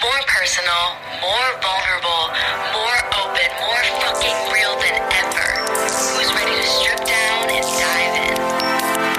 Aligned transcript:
More 0.00 0.10
personal, 0.26 0.96
more 1.20 1.48
vulnerable, 1.60 2.24
more 2.72 2.98
open, 3.20 3.48
more 3.60 3.84
fucking 4.00 4.38
real 4.52 4.74
than 4.80 4.96
ever. 5.20 5.48
Who's 6.16 6.32
ready 6.32 6.56
to 6.56 6.66
strip 6.66 6.98
down 7.04 7.50
and 7.50 7.62
dive 7.62 8.14
in? 8.16 8.38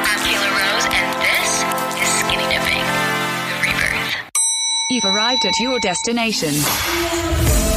I'm 0.01 0.19
Kayla 0.25 0.49
Rose, 0.49 0.85
and 0.89 1.07
this 1.21 1.63
is 2.01 2.09
Skinny 2.19 2.47
Dipping, 2.49 2.83
the 3.49 3.55
rebirth. 3.61 4.31
You've 4.89 5.05
arrived 5.05 5.45
at 5.45 5.59
your 5.59 5.79
destination. 5.79 7.72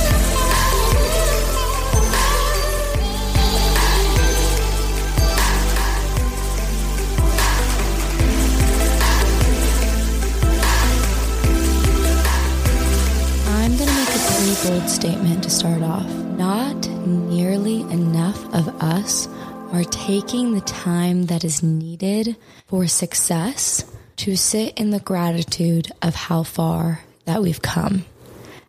Bold 14.87 14.95
statement 14.95 15.43
to 15.43 15.51
start 15.51 15.83
off. 15.83 16.09
Not 16.39 16.89
nearly 17.07 17.81
enough 17.81 18.39
of 18.55 18.69
us 18.81 19.27
are 19.73 19.83
taking 19.85 20.55
the 20.55 20.61
time 20.61 21.27
that 21.27 21.45
is 21.45 21.63
needed 21.63 22.37
for 22.69 22.87
success 22.87 23.85
to 24.17 24.37
sit 24.37 24.79
in 24.79 24.91
the 24.91 25.01
gratitude 25.01 25.91
of 26.03 26.15
how 26.15 26.45
far 26.45 27.01
that 27.25 27.43
we've 27.43 27.63
come. 27.63 28.05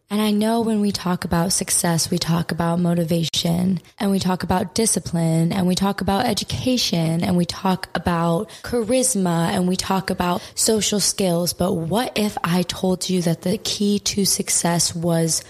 And 0.09 0.21
I 0.21 0.31
know 0.31 0.61
when 0.61 0.79
we 0.79 0.91
talk 0.91 1.23
about 1.25 1.53
success, 1.53 2.09
we 2.09 2.17
talk 2.17 2.51
about 2.51 2.79
motivation 2.79 3.79
and 3.99 4.09
we 4.09 4.19
talk 4.19 4.41
about 4.41 4.73
discipline 4.73 5.51
and 5.51 5.67
we 5.67 5.75
talk 5.75 6.01
about 6.01 6.25
education 6.25 7.23
and 7.23 7.37
we 7.37 7.45
talk 7.45 7.89
about 7.93 8.49
charisma 8.63 9.49
and 9.49 9.67
we 9.67 9.75
talk 9.75 10.09
about 10.09 10.41
social 10.55 10.99
skills. 10.99 11.53
But 11.53 11.73
what 11.73 12.17
if 12.17 12.37
I 12.43 12.63
told 12.63 13.09
you 13.09 13.21
that 13.23 13.41
the 13.41 13.57
key 13.59 13.99
to 13.99 14.25
success 14.25 14.95
was 14.95 15.43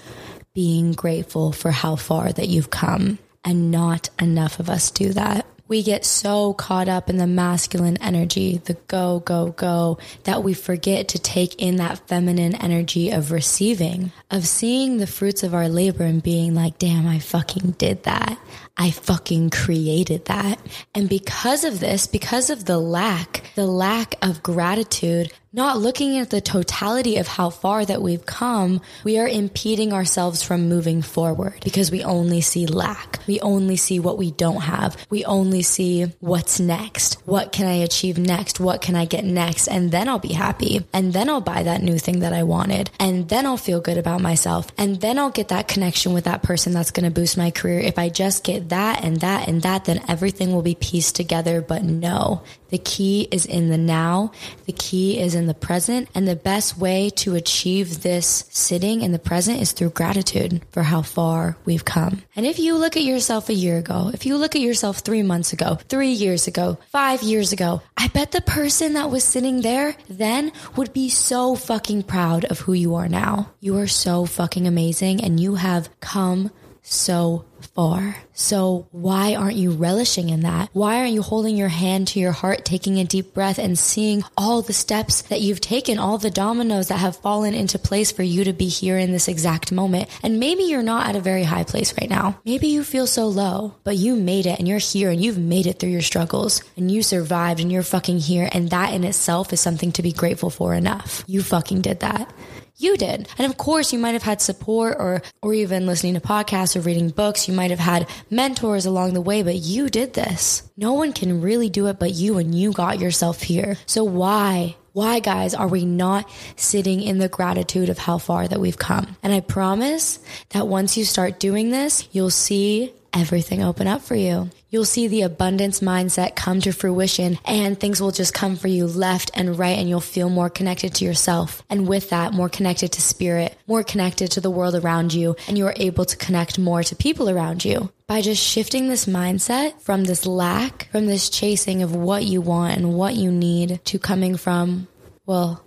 being 0.58 0.92
grateful 0.92 1.52
for 1.52 1.70
how 1.70 1.96
far 1.96 2.32
that 2.32 2.48
you've 2.48 2.72
come? 2.72 3.20
And 3.46 3.70
not 3.70 4.10
enough 4.20 4.60
of 4.60 4.72
us 4.72 4.90
do 4.90 5.14
that 5.14 5.46
we 5.68 5.84
get 5.84 6.06
so 6.06 6.54
caught 6.54 6.88
up 6.88 7.10
in 7.10 7.18
the 7.18 7.28
masculine 7.28 7.98
energy, 7.98 8.58
the 8.66 8.76
go, 8.88 9.20
go, 9.20 9.52
go, 9.52 9.98
that 10.24 10.44
we 10.44 10.54
forget 10.54 11.10
to 11.10 11.20
take 11.20 11.56
in 11.62 11.76
that 11.78 12.08
feminine 12.08 12.56
energy 12.56 13.12
of 13.12 13.32
receiving, 13.32 14.12
of 14.32 14.48
seeing 14.48 14.98
the 14.98 15.08
fruits 15.08 15.44
of 15.44 15.54
our 15.54 15.68
labor 15.68 16.04
and 16.04 16.24
being 16.24 16.56
like, 16.56 16.78
damn, 16.80 17.06
I 17.06 17.20
fucking 17.20 17.72
did 17.72 18.04
that. 18.04 18.40
I 18.78 18.92
fucking 18.92 19.50
created 19.50 20.26
that. 20.26 20.60
And 20.94 21.10
because 21.10 21.64
of 21.64 21.80
this, 21.80 22.06
because 22.06 22.50
of 22.50 22.66
the 22.66 22.78
lack, 22.78 23.44
the 23.56 23.66
lack 23.66 24.16
of 24.22 24.44
gratitude, 24.44 25.32
not 25.54 25.80
looking 25.80 26.20
at 26.20 26.30
the 26.30 26.40
totality 26.40 27.18
of 27.18 27.28
how 27.28 27.50
far 27.50 27.84
that 27.84 28.02
we've 28.02 28.26
come, 28.26 28.80
we 29.04 29.18
are 29.18 29.28
impeding 29.28 29.94
ourselves 29.94 30.44
from 30.44 30.70
moving 30.70 31.02
forward 31.02 31.56
because 31.64 31.90
we 31.90 32.04
only 32.04 32.42
see 32.42 32.68
lack. 32.68 33.20
We 33.26 33.40
only 33.40 33.78
see 33.78 34.00
what 34.00 34.20
we 34.20 34.30
don't 34.30 34.62
have. 34.62 34.96
We 35.10 35.26
only 35.26 35.64
see 35.64 36.14
what's 36.20 36.60
next. 36.60 37.16
What 37.26 37.52
can 37.52 37.66
I 37.66 37.74
achieve 37.76 38.20
next? 38.20 38.60
What 38.60 38.82
can 38.82 38.96
I 38.96 39.06
get 39.06 39.26
next? 39.26 39.68
And 39.68 39.90
then 39.90 40.08
I'll 40.08 40.20
be 40.20 40.34
happy. 40.34 40.86
And 40.94 41.12
then 41.12 41.28
I'll 41.28 41.42
buy 41.42 41.64
that 41.64 41.82
new 41.82 41.98
thing 41.98 42.20
that 42.20 42.34
I 42.34 42.44
wanted. 42.44 42.92
And 43.00 43.28
then 43.28 43.48
I'll 43.48 43.58
feel 43.58 43.80
good 43.80 43.98
about 43.98 44.22
myself. 44.22 44.68
And 44.78 45.02
then 45.02 45.18
I'll 45.18 45.32
get 45.32 45.48
that 45.48 45.68
connection 45.68 46.14
with 46.14 46.26
that 46.26 46.44
person 46.44 46.74
that's 46.74 46.92
going 46.92 47.06
to 47.06 47.20
boost 47.20 47.36
my 47.36 47.50
career. 47.50 47.80
If 47.80 47.98
I 47.98 48.10
just 48.10 48.44
get 48.44 48.67
that 48.70 49.04
and 49.04 49.22
that 49.22 49.48
and 49.48 49.62
that, 49.62 49.86
then 49.86 50.04
everything 50.08 50.54
will 50.54 50.62
be 50.62 50.76
pieced 50.76 51.16
together. 51.16 51.62
But 51.62 51.84
no, 51.84 52.44
the 52.70 52.78
key 52.78 53.28
is 53.32 53.46
in 53.46 53.70
the 53.70 53.78
now. 53.78 54.32
The 54.66 54.74
key 54.74 55.20
is 55.20 55.36
in 55.36 55.48
the 55.48 55.54
present. 55.54 56.10
And 56.14 56.28
the 56.28 56.36
best 56.36 56.78
way 56.78 57.10
to 57.12 57.36
achieve 57.36 58.04
this 58.04 58.46
sitting 58.50 59.02
in 59.02 59.12
the 59.12 59.20
present 59.20 59.62
is 59.62 59.72
through 59.72 59.92
gratitude 59.92 60.62
for 60.72 60.84
how 60.84 61.02
far 61.02 61.58
we've 61.66 61.86
come. 61.86 62.24
And 62.36 62.46
if 62.46 62.60
you 62.60 62.76
look 62.76 62.98
at 62.98 63.04
yourself 63.04 63.50
a 63.50 63.54
year 63.54 63.78
ago, 63.78 64.12
if 64.14 64.26
you 64.26 64.38
look 64.38 64.56
at 64.56 64.62
yourself 64.62 65.00
three 65.00 65.24
months 65.24 65.54
ago, 65.54 65.76
three 65.88 66.12
years 66.12 66.48
ago, 66.48 66.78
five 66.92 67.24
years 67.24 67.54
ago, 67.54 67.82
I 67.96 68.08
bet 68.10 68.32
the 68.32 68.42
person 68.42 68.94
that 68.94 69.10
was 69.10 69.24
sitting 69.24 69.62
there 69.62 69.96
then 70.10 70.52
would 70.76 70.94
be 70.94 71.10
so 71.10 71.56
fucking 71.56 72.04
proud 72.04 72.46
of 72.46 72.60
who 72.60 72.74
you 72.74 72.96
are 72.96 73.08
now. 73.08 73.52
You 73.60 73.78
are 73.78 73.88
so 73.88 74.26
fucking 74.26 74.68
amazing 74.68 75.24
and 75.24 75.40
you 75.40 75.56
have 75.56 75.90
come 76.00 76.52
so 76.90 77.46
far. 77.74 78.16
So 78.34 78.88
why 78.92 79.36
aren't 79.36 79.58
you 79.58 79.72
relishing 79.72 80.30
in 80.30 80.42
that? 80.42 80.70
Why 80.74 81.00
aren't 81.00 81.14
you 81.14 81.22
holding 81.22 81.58
your 81.58 81.68
hand 81.68 82.08
to 82.10 82.20
your 82.20 82.32
heart, 82.32 82.66
taking 82.66 82.98
a 82.98 83.04
deep 83.04 83.34
breath 83.34 83.58
and 83.58 83.78
seeing 83.78 84.24
all 84.38 84.62
the 84.62 84.74
steps 84.74 85.24
that 85.24 85.42
you've 85.42 85.60
taken, 85.60 86.00
all 86.00 86.18
the 86.18 86.32
dominoes 86.32 86.88
that 86.88 87.00
have 87.00 87.18
fallen 87.18 87.54
into 87.54 87.78
place 87.78 88.12
for 88.12 88.24
you 88.24 88.44
to 88.46 88.54
be 88.54 88.68
here 88.68 88.98
in 88.98 89.12
this 89.12 89.28
exact 89.28 89.72
moment? 89.72 90.10
And 90.24 90.40
maybe 90.40 90.64
you're 90.64 90.84
not 90.84 91.08
at 91.08 91.16
a 91.16 91.22
very 91.22 91.44
high 91.44 91.66
place 91.66 91.94
right 92.00 92.10
now. 92.10 92.40
Maybe 92.46 92.68
you 92.68 92.84
feel 92.84 93.08
so 93.08 93.28
low, 93.28 93.76
but 93.84 93.98
you 93.98 94.16
made 94.16 94.46
it 94.46 94.60
and 94.60 94.68
you're 94.68 94.78
here 94.78 95.10
and 95.10 95.22
you've 95.22 95.38
made 95.38 95.68
it 95.68 95.80
through 95.80 95.90
your 95.90 96.02
struggles 96.02 96.64
and 96.78 96.90
you 96.90 97.04
survived 97.04 97.60
and 97.60 97.72
you're 97.72 97.84
fucking 97.84 98.20
here. 98.20 98.48
And 98.52 98.70
that 98.70 98.94
in 98.94 99.04
itself 99.04 99.52
is 99.52 99.60
something 99.60 99.92
to 99.94 100.04
be 100.04 100.14
grateful 100.14 100.50
for 100.50 100.74
enough. 100.74 101.24
You 101.28 101.44
fucking 101.44 101.82
did 101.82 102.00
that 102.00 102.32
you 102.78 102.96
did. 102.98 103.28
And 103.38 103.50
of 103.50 103.58
course, 103.58 103.92
you 103.92 104.00
might 104.00 104.12
have 104.12 104.24
had 104.24 104.42
support 104.42 104.98
or, 105.00 105.22
or 105.42 105.54
even 105.54 105.86
listening 105.86 106.14
to 106.14 106.20
podcasts 106.20 106.76
or 106.76 106.82
reading 106.82 107.10
books. 107.10 107.48
You 107.48 107.54
might 107.54 107.72
have 107.72 107.80
had 107.80 108.08
mentors 108.30 108.86
along 108.86 109.14
the 109.14 109.22
way, 109.22 109.44
but 109.44 109.56
you 109.56 109.90
did 109.90 110.14
this. 110.14 110.70
No 110.78 110.94
one 110.94 111.14
can 111.14 111.42
really 111.42 111.70
do 111.70 111.88
it 111.88 112.00
but 112.00 112.14
you 112.14 112.38
and 112.38 112.54
you 112.54 112.72
got 112.72 113.00
yourself 113.00 113.42
here. 113.42 113.78
So 113.86 114.04
why? 114.04 114.76
Why, 114.94 115.20
guys, 115.20 115.54
are 115.54 115.68
we 115.68 115.86
not 115.86 116.28
sitting 116.56 117.04
in 117.04 117.20
the 117.20 117.30
gratitude 117.30 117.90
of 117.90 118.00
how 118.00 118.18
far 118.18 118.48
that 118.48 118.60
we've 118.60 118.80
come? 118.80 119.16
And 119.22 119.32
I 119.32 119.42
promise 119.42 120.20
that 120.50 120.68
once 120.68 120.98
you 120.98 121.06
start 121.06 121.40
doing 121.40 121.70
this, 121.70 122.08
you'll 122.12 122.32
see 122.32 122.94
everything 123.18 123.64
open 123.64 123.88
up 123.88 124.02
for 124.02 124.16
you. 124.16 124.50
You'll 124.70 124.86
see 124.86 125.08
the 125.08 125.24
abundance 125.24 125.80
mindset 125.80 126.36
come 126.36 126.60
to 126.62 126.72
fruition 126.72 127.40
and 127.46 127.80
things 127.80 128.02
will 128.02 128.12
just 128.12 128.34
come 128.34 128.56
for 128.56 128.68
you 128.68 128.86
left 128.86 129.32
and 129.34 129.58
right 129.58 129.78
and 129.78 129.90
you'll 129.90 130.02
feel 130.02 130.30
more 130.30 130.50
connected 130.50 130.94
to 130.96 131.06
yourself. 131.06 131.64
And 131.70 131.88
with 131.88 132.10
that, 132.10 132.34
more 132.34 132.50
connected 132.50 132.92
to 132.94 133.02
spirit, 133.02 133.58
more 133.66 133.84
connected 133.84 134.32
to 134.32 134.42
the 134.42 134.52
world 134.52 134.76
around 134.76 135.14
you, 135.14 135.36
and 135.48 135.58
you're 135.58 135.74
able 135.78 136.06
to 136.06 136.18
connect 136.18 136.60
more 136.60 136.84
to 136.84 136.96
people 136.96 137.30
around 137.30 137.66
you. 137.66 137.92
By 138.08 138.22
just 138.22 138.44
shifting 138.44 138.88
this 138.88 139.06
mindset 139.06 139.82
from 139.82 140.04
this 140.04 140.26
lack, 140.26 140.90
from 140.92 141.08
this 141.08 141.30
chasing 141.30 141.82
of 141.82 141.96
what 141.96 142.24
you 142.24 142.42
want 142.42 142.78
and 142.78 142.94
what 142.94 143.16
you 143.16 143.32
need 143.32 143.84
to 143.86 144.00
coming 144.00 144.38
from, 144.38 144.88
well, 145.26 145.64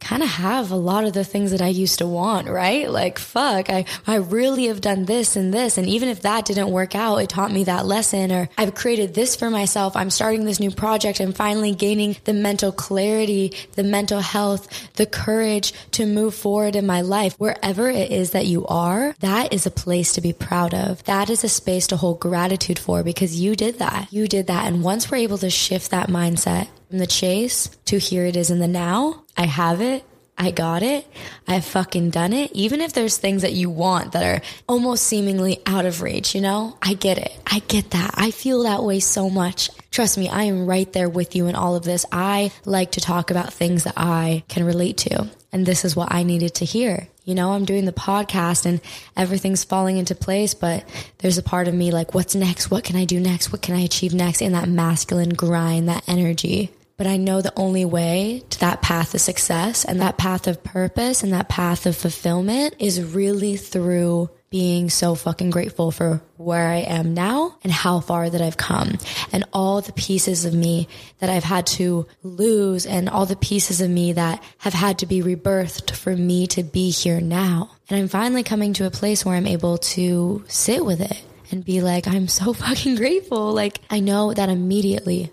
kind 0.00 0.22
of 0.22 0.28
have 0.28 0.70
a 0.70 0.76
lot 0.76 1.04
of 1.04 1.12
the 1.12 1.24
things 1.24 1.50
that 1.50 1.60
I 1.60 1.68
used 1.68 1.98
to 1.98 2.06
want, 2.06 2.48
right? 2.48 2.90
Like, 2.90 3.18
fuck, 3.18 3.70
I, 3.70 3.84
I 4.06 4.16
really 4.16 4.66
have 4.66 4.80
done 4.80 5.04
this 5.04 5.36
and 5.36 5.52
this. 5.52 5.78
And 5.78 5.86
even 5.86 6.08
if 6.08 6.22
that 6.22 6.46
didn't 6.46 6.70
work 6.70 6.94
out, 6.94 7.18
it 7.18 7.28
taught 7.28 7.52
me 7.52 7.64
that 7.64 7.86
lesson 7.86 8.32
or 8.32 8.48
I've 8.56 8.74
created 8.74 9.14
this 9.14 9.36
for 9.36 9.50
myself. 9.50 9.96
I'm 9.96 10.10
starting 10.10 10.44
this 10.44 10.58
new 10.58 10.70
project. 10.70 11.20
I'm 11.20 11.32
finally 11.32 11.74
gaining 11.74 12.16
the 12.24 12.32
mental 12.32 12.72
clarity, 12.72 13.52
the 13.72 13.84
mental 13.84 14.20
health, 14.20 14.68
the 14.94 15.06
courage 15.06 15.72
to 15.92 16.06
move 16.06 16.34
forward 16.34 16.76
in 16.76 16.86
my 16.86 17.02
life. 17.02 17.34
Wherever 17.38 17.88
it 17.88 18.10
is 18.10 18.30
that 18.30 18.46
you 18.46 18.66
are, 18.66 19.14
that 19.20 19.52
is 19.52 19.66
a 19.66 19.70
place 19.70 20.12
to 20.14 20.20
be 20.20 20.32
proud 20.32 20.74
of. 20.74 21.04
That 21.04 21.28
is 21.30 21.44
a 21.44 21.48
space 21.48 21.86
to 21.88 21.96
hold 21.96 22.20
gratitude 22.20 22.78
for 22.78 23.02
because 23.02 23.38
you 23.38 23.54
did 23.54 23.78
that. 23.78 24.12
You 24.12 24.26
did 24.26 24.46
that. 24.46 24.66
And 24.66 24.82
once 24.82 25.10
we're 25.10 25.18
able 25.18 25.38
to 25.38 25.50
shift 25.50 25.90
that 25.90 26.08
mindset 26.08 26.68
from 26.90 26.98
the 26.98 27.06
chase 27.06 27.68
to 27.84 27.98
here 27.98 28.26
it 28.26 28.34
is 28.34 28.50
in 28.50 28.58
the 28.58 28.66
now, 28.66 29.22
I 29.36 29.46
have 29.46 29.80
it. 29.80 30.04
I 30.36 30.50
got 30.50 30.82
it. 30.82 31.06
I've 31.46 31.64
fucking 31.64 32.10
done 32.10 32.32
it. 32.32 32.50
Even 32.52 32.80
if 32.80 32.94
there's 32.94 33.16
things 33.16 33.42
that 33.42 33.52
you 33.52 33.70
want 33.70 34.12
that 34.12 34.24
are 34.24 34.42
almost 34.66 35.04
seemingly 35.04 35.60
out 35.66 35.84
of 35.84 36.02
reach, 36.02 36.34
you 36.34 36.40
know, 36.40 36.78
I 36.82 36.94
get 36.94 37.18
it. 37.18 37.38
I 37.46 37.60
get 37.60 37.90
that. 37.90 38.14
I 38.14 38.30
feel 38.32 38.64
that 38.64 38.82
way 38.82 39.00
so 39.00 39.30
much. 39.30 39.70
Trust 39.90 40.18
me, 40.18 40.28
I 40.28 40.44
am 40.44 40.66
right 40.66 40.90
there 40.92 41.10
with 41.10 41.36
you 41.36 41.46
in 41.46 41.54
all 41.54 41.76
of 41.76 41.84
this. 41.84 42.06
I 42.10 42.52
like 42.64 42.92
to 42.92 43.00
talk 43.00 43.30
about 43.30 43.52
things 43.52 43.84
that 43.84 43.94
I 43.96 44.42
can 44.48 44.64
relate 44.64 44.96
to. 44.98 45.30
And 45.52 45.66
this 45.66 45.84
is 45.84 45.94
what 45.94 46.12
I 46.12 46.22
needed 46.22 46.54
to 46.56 46.64
hear. 46.64 47.06
You 47.24 47.34
know, 47.34 47.52
I'm 47.52 47.66
doing 47.66 47.84
the 47.84 47.92
podcast 47.92 48.66
and 48.66 48.80
everything's 49.16 49.62
falling 49.62 49.98
into 49.98 50.14
place, 50.14 50.54
but 50.54 50.88
there's 51.18 51.38
a 51.38 51.42
part 51.42 51.68
of 51.68 51.74
me 51.74 51.92
like, 51.92 52.14
what's 52.14 52.34
next? 52.34 52.70
What 52.70 52.82
can 52.82 52.96
I 52.96 53.04
do 53.04 53.20
next? 53.20 53.52
What 53.52 53.62
can 53.62 53.76
I 53.76 53.80
achieve 53.80 54.14
next? 54.14 54.40
In 54.40 54.52
that 54.52 54.68
masculine 54.68 55.30
grind, 55.30 55.88
that 55.88 56.08
energy. 56.08 56.72
But 57.00 57.06
I 57.06 57.16
know 57.16 57.40
the 57.40 57.58
only 57.58 57.86
way 57.86 58.42
to 58.50 58.60
that 58.60 58.82
path 58.82 59.14
of 59.14 59.22
success 59.22 59.86
and 59.86 60.02
that 60.02 60.18
path 60.18 60.46
of 60.46 60.62
purpose 60.62 61.22
and 61.22 61.32
that 61.32 61.48
path 61.48 61.86
of 61.86 61.96
fulfillment 61.96 62.74
is 62.78 63.02
really 63.02 63.56
through 63.56 64.28
being 64.50 64.90
so 64.90 65.14
fucking 65.14 65.48
grateful 65.48 65.92
for 65.92 66.20
where 66.36 66.68
I 66.68 66.80
am 66.80 67.14
now 67.14 67.56
and 67.64 67.72
how 67.72 68.00
far 68.00 68.28
that 68.28 68.42
I've 68.42 68.58
come 68.58 68.98
and 69.32 69.44
all 69.54 69.80
the 69.80 69.94
pieces 69.94 70.44
of 70.44 70.52
me 70.52 70.88
that 71.20 71.30
I've 71.30 71.42
had 71.42 71.66
to 71.68 72.06
lose 72.22 72.84
and 72.84 73.08
all 73.08 73.24
the 73.24 73.34
pieces 73.34 73.80
of 73.80 73.88
me 73.88 74.12
that 74.12 74.44
have 74.58 74.74
had 74.74 74.98
to 74.98 75.06
be 75.06 75.22
rebirthed 75.22 75.92
for 75.92 76.14
me 76.14 76.48
to 76.48 76.62
be 76.62 76.90
here 76.90 77.22
now. 77.22 77.70
And 77.88 77.98
I'm 77.98 78.08
finally 78.08 78.42
coming 78.42 78.74
to 78.74 78.84
a 78.84 78.90
place 78.90 79.24
where 79.24 79.36
I'm 79.36 79.46
able 79.46 79.78
to 79.78 80.44
sit 80.48 80.84
with 80.84 81.00
it 81.00 81.24
and 81.50 81.64
be 81.64 81.80
like, 81.80 82.06
I'm 82.06 82.28
so 82.28 82.52
fucking 82.52 82.96
grateful. 82.96 83.54
Like 83.54 83.80
I 83.88 84.00
know 84.00 84.34
that 84.34 84.50
immediately 84.50 85.32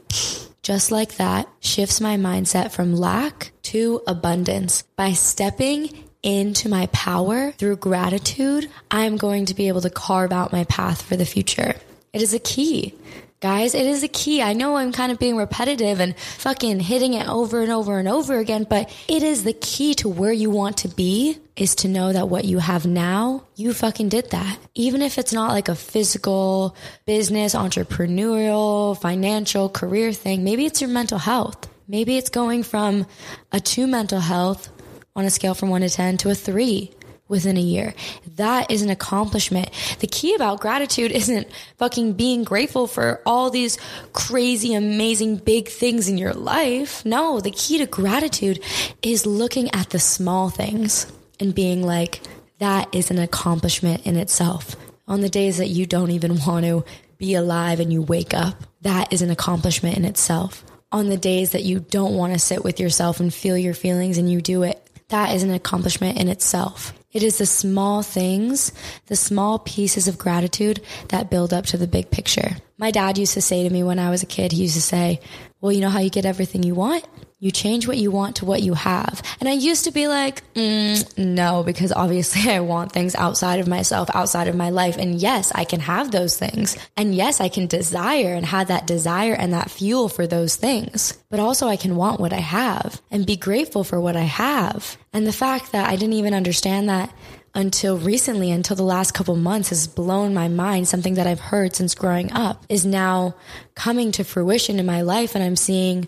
just 0.67 0.91
like 0.91 1.15
that, 1.15 1.47
shifts 1.61 2.01
my 2.01 2.17
mindset 2.17 2.71
from 2.71 2.93
lack 2.93 3.51
to 3.61 4.01
abundance. 4.05 4.81
By 4.97 5.13
stepping 5.13 6.03
into 6.21 6.67
my 6.67 6.87
power 6.87 7.51
through 7.53 7.77
gratitude, 7.77 8.69
I'm 8.91 9.15
going 9.15 9.45
to 9.45 9.53
be 9.53 9.69
able 9.69 9.79
to 9.79 9.89
carve 9.89 10.33
out 10.33 10.51
my 10.51 10.65
path 10.65 11.03
for 11.03 11.15
the 11.15 11.23
future. 11.23 11.73
It 12.11 12.21
is 12.21 12.33
a 12.33 12.39
key. 12.39 12.93
Guys, 13.39 13.75
it 13.75 13.86
is 13.86 14.01
a 14.01 14.07
key. 14.07 14.42
I 14.42 14.54
know 14.54 14.78
I'm 14.78 14.92
kind 14.92 15.12
of 15.12 15.19
being 15.19 15.38
repetitive 15.38 16.00
and 16.00 16.18
fucking 16.18 16.80
hitting 16.80 17.13
it 17.13 17.30
over 17.30 17.62
and 17.62 17.72
over 17.72 18.00
and 18.00 18.07
over 18.07 18.39
again, 18.39 18.66
but 18.68 18.92
it 19.07 19.22
is 19.22 19.44
the 19.44 19.54
key 19.54 19.94
to 19.95 20.10
where 20.10 20.31
you 20.31 20.50
want 20.50 20.78
to 20.78 20.88
be 20.88 21.38
is 21.56 21.75
to 21.75 21.88
know 21.88 22.12
that 22.12 22.30
what 22.30 22.45
you 22.45 22.57
have 22.57 22.88
now, 22.88 23.44
you 23.56 23.75
fucking 23.75 24.10
did 24.10 24.31
that. 24.31 24.57
Even 24.74 25.04
if 25.04 25.19
it's 25.19 25.34
not 25.34 25.51
like 25.51 25.69
a 25.69 25.75
physical, 25.75 26.75
business, 27.06 27.54
entrepreneurial, 27.54 29.00
financial, 29.00 29.69
career 29.69 30.13
thing, 30.13 30.44
maybe 30.44 30.66
it's 30.66 30.81
your 30.81 30.89
mental 30.89 31.19
health. 31.19 31.69
Maybe 31.88 32.18
it's 32.18 32.31
going 32.31 32.63
from 32.63 33.06
a 33.51 33.60
two 33.60 33.86
mental 33.86 34.19
health 34.19 34.68
on 35.16 35.25
a 35.25 35.30
scale 35.30 35.54
from 35.54 35.69
one 35.69 35.81
to 35.81 35.89
10 35.92 36.18
to 36.18 36.31
a 36.31 36.36
three 36.36 36.92
within 37.27 37.57
a 37.57 37.62
year. 37.62 37.94
That 38.35 38.71
is 38.71 38.81
an 38.81 38.89
accomplishment. 38.89 39.69
The 40.00 40.07
key 40.07 40.35
about 40.35 40.59
gratitude 40.59 41.12
isn't 41.12 41.47
fucking 41.77 42.13
being 42.13 42.44
grateful 42.44 42.88
for 42.88 43.21
all 43.25 43.50
these 43.50 43.77
crazy, 44.13 44.74
amazing, 44.74 45.38
big 45.38 45.68
things 45.68 46.07
in 46.07 46.18
your 46.18 46.33
life. 46.33 47.06
No, 47.06 47.39
the 47.39 47.51
key 47.51 47.77
to 47.79 47.85
gratitude 47.85 48.63
is 49.01 49.25
looking 49.25 49.69
at 49.74 49.89
the 49.89 50.00
small 50.00 50.50
things 50.50 51.12
and 51.39 51.53
being 51.53 51.83
like, 51.83 52.21
that 52.59 52.94
is 52.95 53.12
an 53.12 53.19
accomplishment 53.19 54.06
in 54.06 54.15
itself. 54.15 54.75
On 55.07 55.21
the 55.21 55.29
days 55.29 55.57
that 55.57 55.68
you 55.68 55.85
don't 55.85 56.12
even 56.12 56.38
want 56.45 56.65
to 56.65 56.83
be 57.18 57.35
alive 57.35 57.79
and 57.79 57.91
you 57.94 58.01
wake 58.01 58.33
up, 58.33 58.56
that 58.81 59.13
is 59.13 59.21
an 59.21 59.29
accomplishment 59.29 59.97
in 59.97 60.06
itself. 60.06 60.63
On 60.91 61.07
the 61.09 61.18
days 61.18 61.51
that 61.51 61.63
you 61.63 61.79
don't 61.79 62.15
want 62.15 62.33
to 62.33 62.39
sit 62.39 62.63
with 62.63 62.79
yourself 62.79 63.19
and 63.19 63.33
feel 63.33 63.57
your 63.57 63.74
feelings 63.74 64.18
and 64.18 64.31
you 64.31 64.41
do 64.41 64.63
it, 64.63 64.81
that 65.09 65.33
is 65.33 65.44
an 65.44 65.51
accomplishment 65.51 66.19
in 66.19 66.27
itself. 66.27 66.94
It 67.12 67.24
is 67.24 67.38
the 67.38 67.45
small 67.45 68.04
things, 68.04 68.71
the 69.06 69.15
small 69.15 69.59
pieces 69.59 70.07
of 70.07 70.18
gratitude 70.18 70.81
that 71.07 71.30
build 71.30 71.54
up 71.54 71.65
to 71.68 71.77
the 71.77 71.88
big 71.88 72.12
picture. 72.12 72.57
My 72.77 72.92
dad 72.92 73.18
used 73.18 73.33
to 73.33 73.42
say 73.42 73.63
to 73.63 73.69
me 73.74 73.81
when 73.81 74.00
I 74.00 74.09
was 74.09 74.24
a 74.24 74.27
kid, 74.27 74.51
he 74.51 74.63
used 74.63 74.75
to 74.75 74.81
say, 74.81 75.21
Well, 75.62 75.71
you 75.71 75.81
know 75.81 75.89
how 75.89 76.00
you 76.00 76.09
get 76.09 76.25
everything 76.25 76.63
you 76.63 76.75
want? 76.75 77.06
You 77.39 77.51
change 77.51 77.88
what 77.88 77.98
you 77.98 78.10
want 78.10 78.38
to 78.38 78.45
what 78.45 78.63
you 78.63 78.74
have. 78.74 79.22
And 79.39 79.48
I 79.48 79.51
used 79.51 79.84
to 79.84 79.92
be 79.92 80.07
like, 80.07 80.42
mm, 80.56 81.18
no, 81.19 81.62
because 81.62 81.92
obviously 81.92 82.51
I 82.51 82.62
want 82.62 82.92
things 82.92 83.13
outside 83.13 83.60
of 83.60 83.68
myself, 83.68 84.10
outside 84.16 84.48
of 84.48 84.56
my 84.56 84.72
life. 84.72 84.98
And 84.98 85.22
yes, 85.22 85.51
I 85.54 85.63
can 85.63 85.80
have 85.81 86.10
those 86.10 86.36
things. 86.36 86.75
And 86.95 87.13
yes, 87.13 87.39
I 87.39 87.50
can 87.50 87.68
desire 87.68 88.34
and 88.34 88.44
have 88.44 88.69
that 88.69 88.88
desire 88.88 89.34
and 89.34 89.54
that 89.54 89.69
fuel 89.69 90.10
for 90.10 90.25
those 90.25 90.56
things. 90.56 91.13
But 91.30 91.39
also 91.39 91.68
I 91.68 91.75
can 91.75 91.95
want 91.95 92.19
what 92.19 92.34
I 92.34 92.39
have 92.39 93.00
and 93.12 93.28
be 93.28 93.38
grateful 93.38 93.84
for 93.84 94.01
what 94.01 94.16
I 94.16 94.22
have. 94.22 94.98
And 95.13 95.28
the 95.28 95.31
fact 95.31 95.74
that 95.74 95.89
I 95.89 95.95
didn't 95.95 96.13
even 96.13 96.34
understand 96.34 96.89
that 96.89 97.13
until 97.54 97.98
recently, 98.00 98.50
until 98.50 98.75
the 98.75 98.84
last 98.84 99.13
couple 99.13 99.36
months 99.36 99.69
has 99.69 99.88
blown 99.88 100.34
my 100.34 100.48
mind. 100.48 100.88
Something 100.88 101.16
that 101.16 101.28
I've 101.28 101.39
heard 101.39 101.75
since 101.75 101.94
growing 101.95 102.31
up 102.31 102.63
is 102.68 102.86
now 102.86 103.36
coming 103.75 104.12
to 104.13 104.24
fruition 104.24 104.80
in 104.80 104.86
my 104.86 105.01
life. 105.01 105.34
And 105.34 105.44
I'm 105.44 105.56
seeing, 105.56 106.07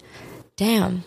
damn, 0.58 1.04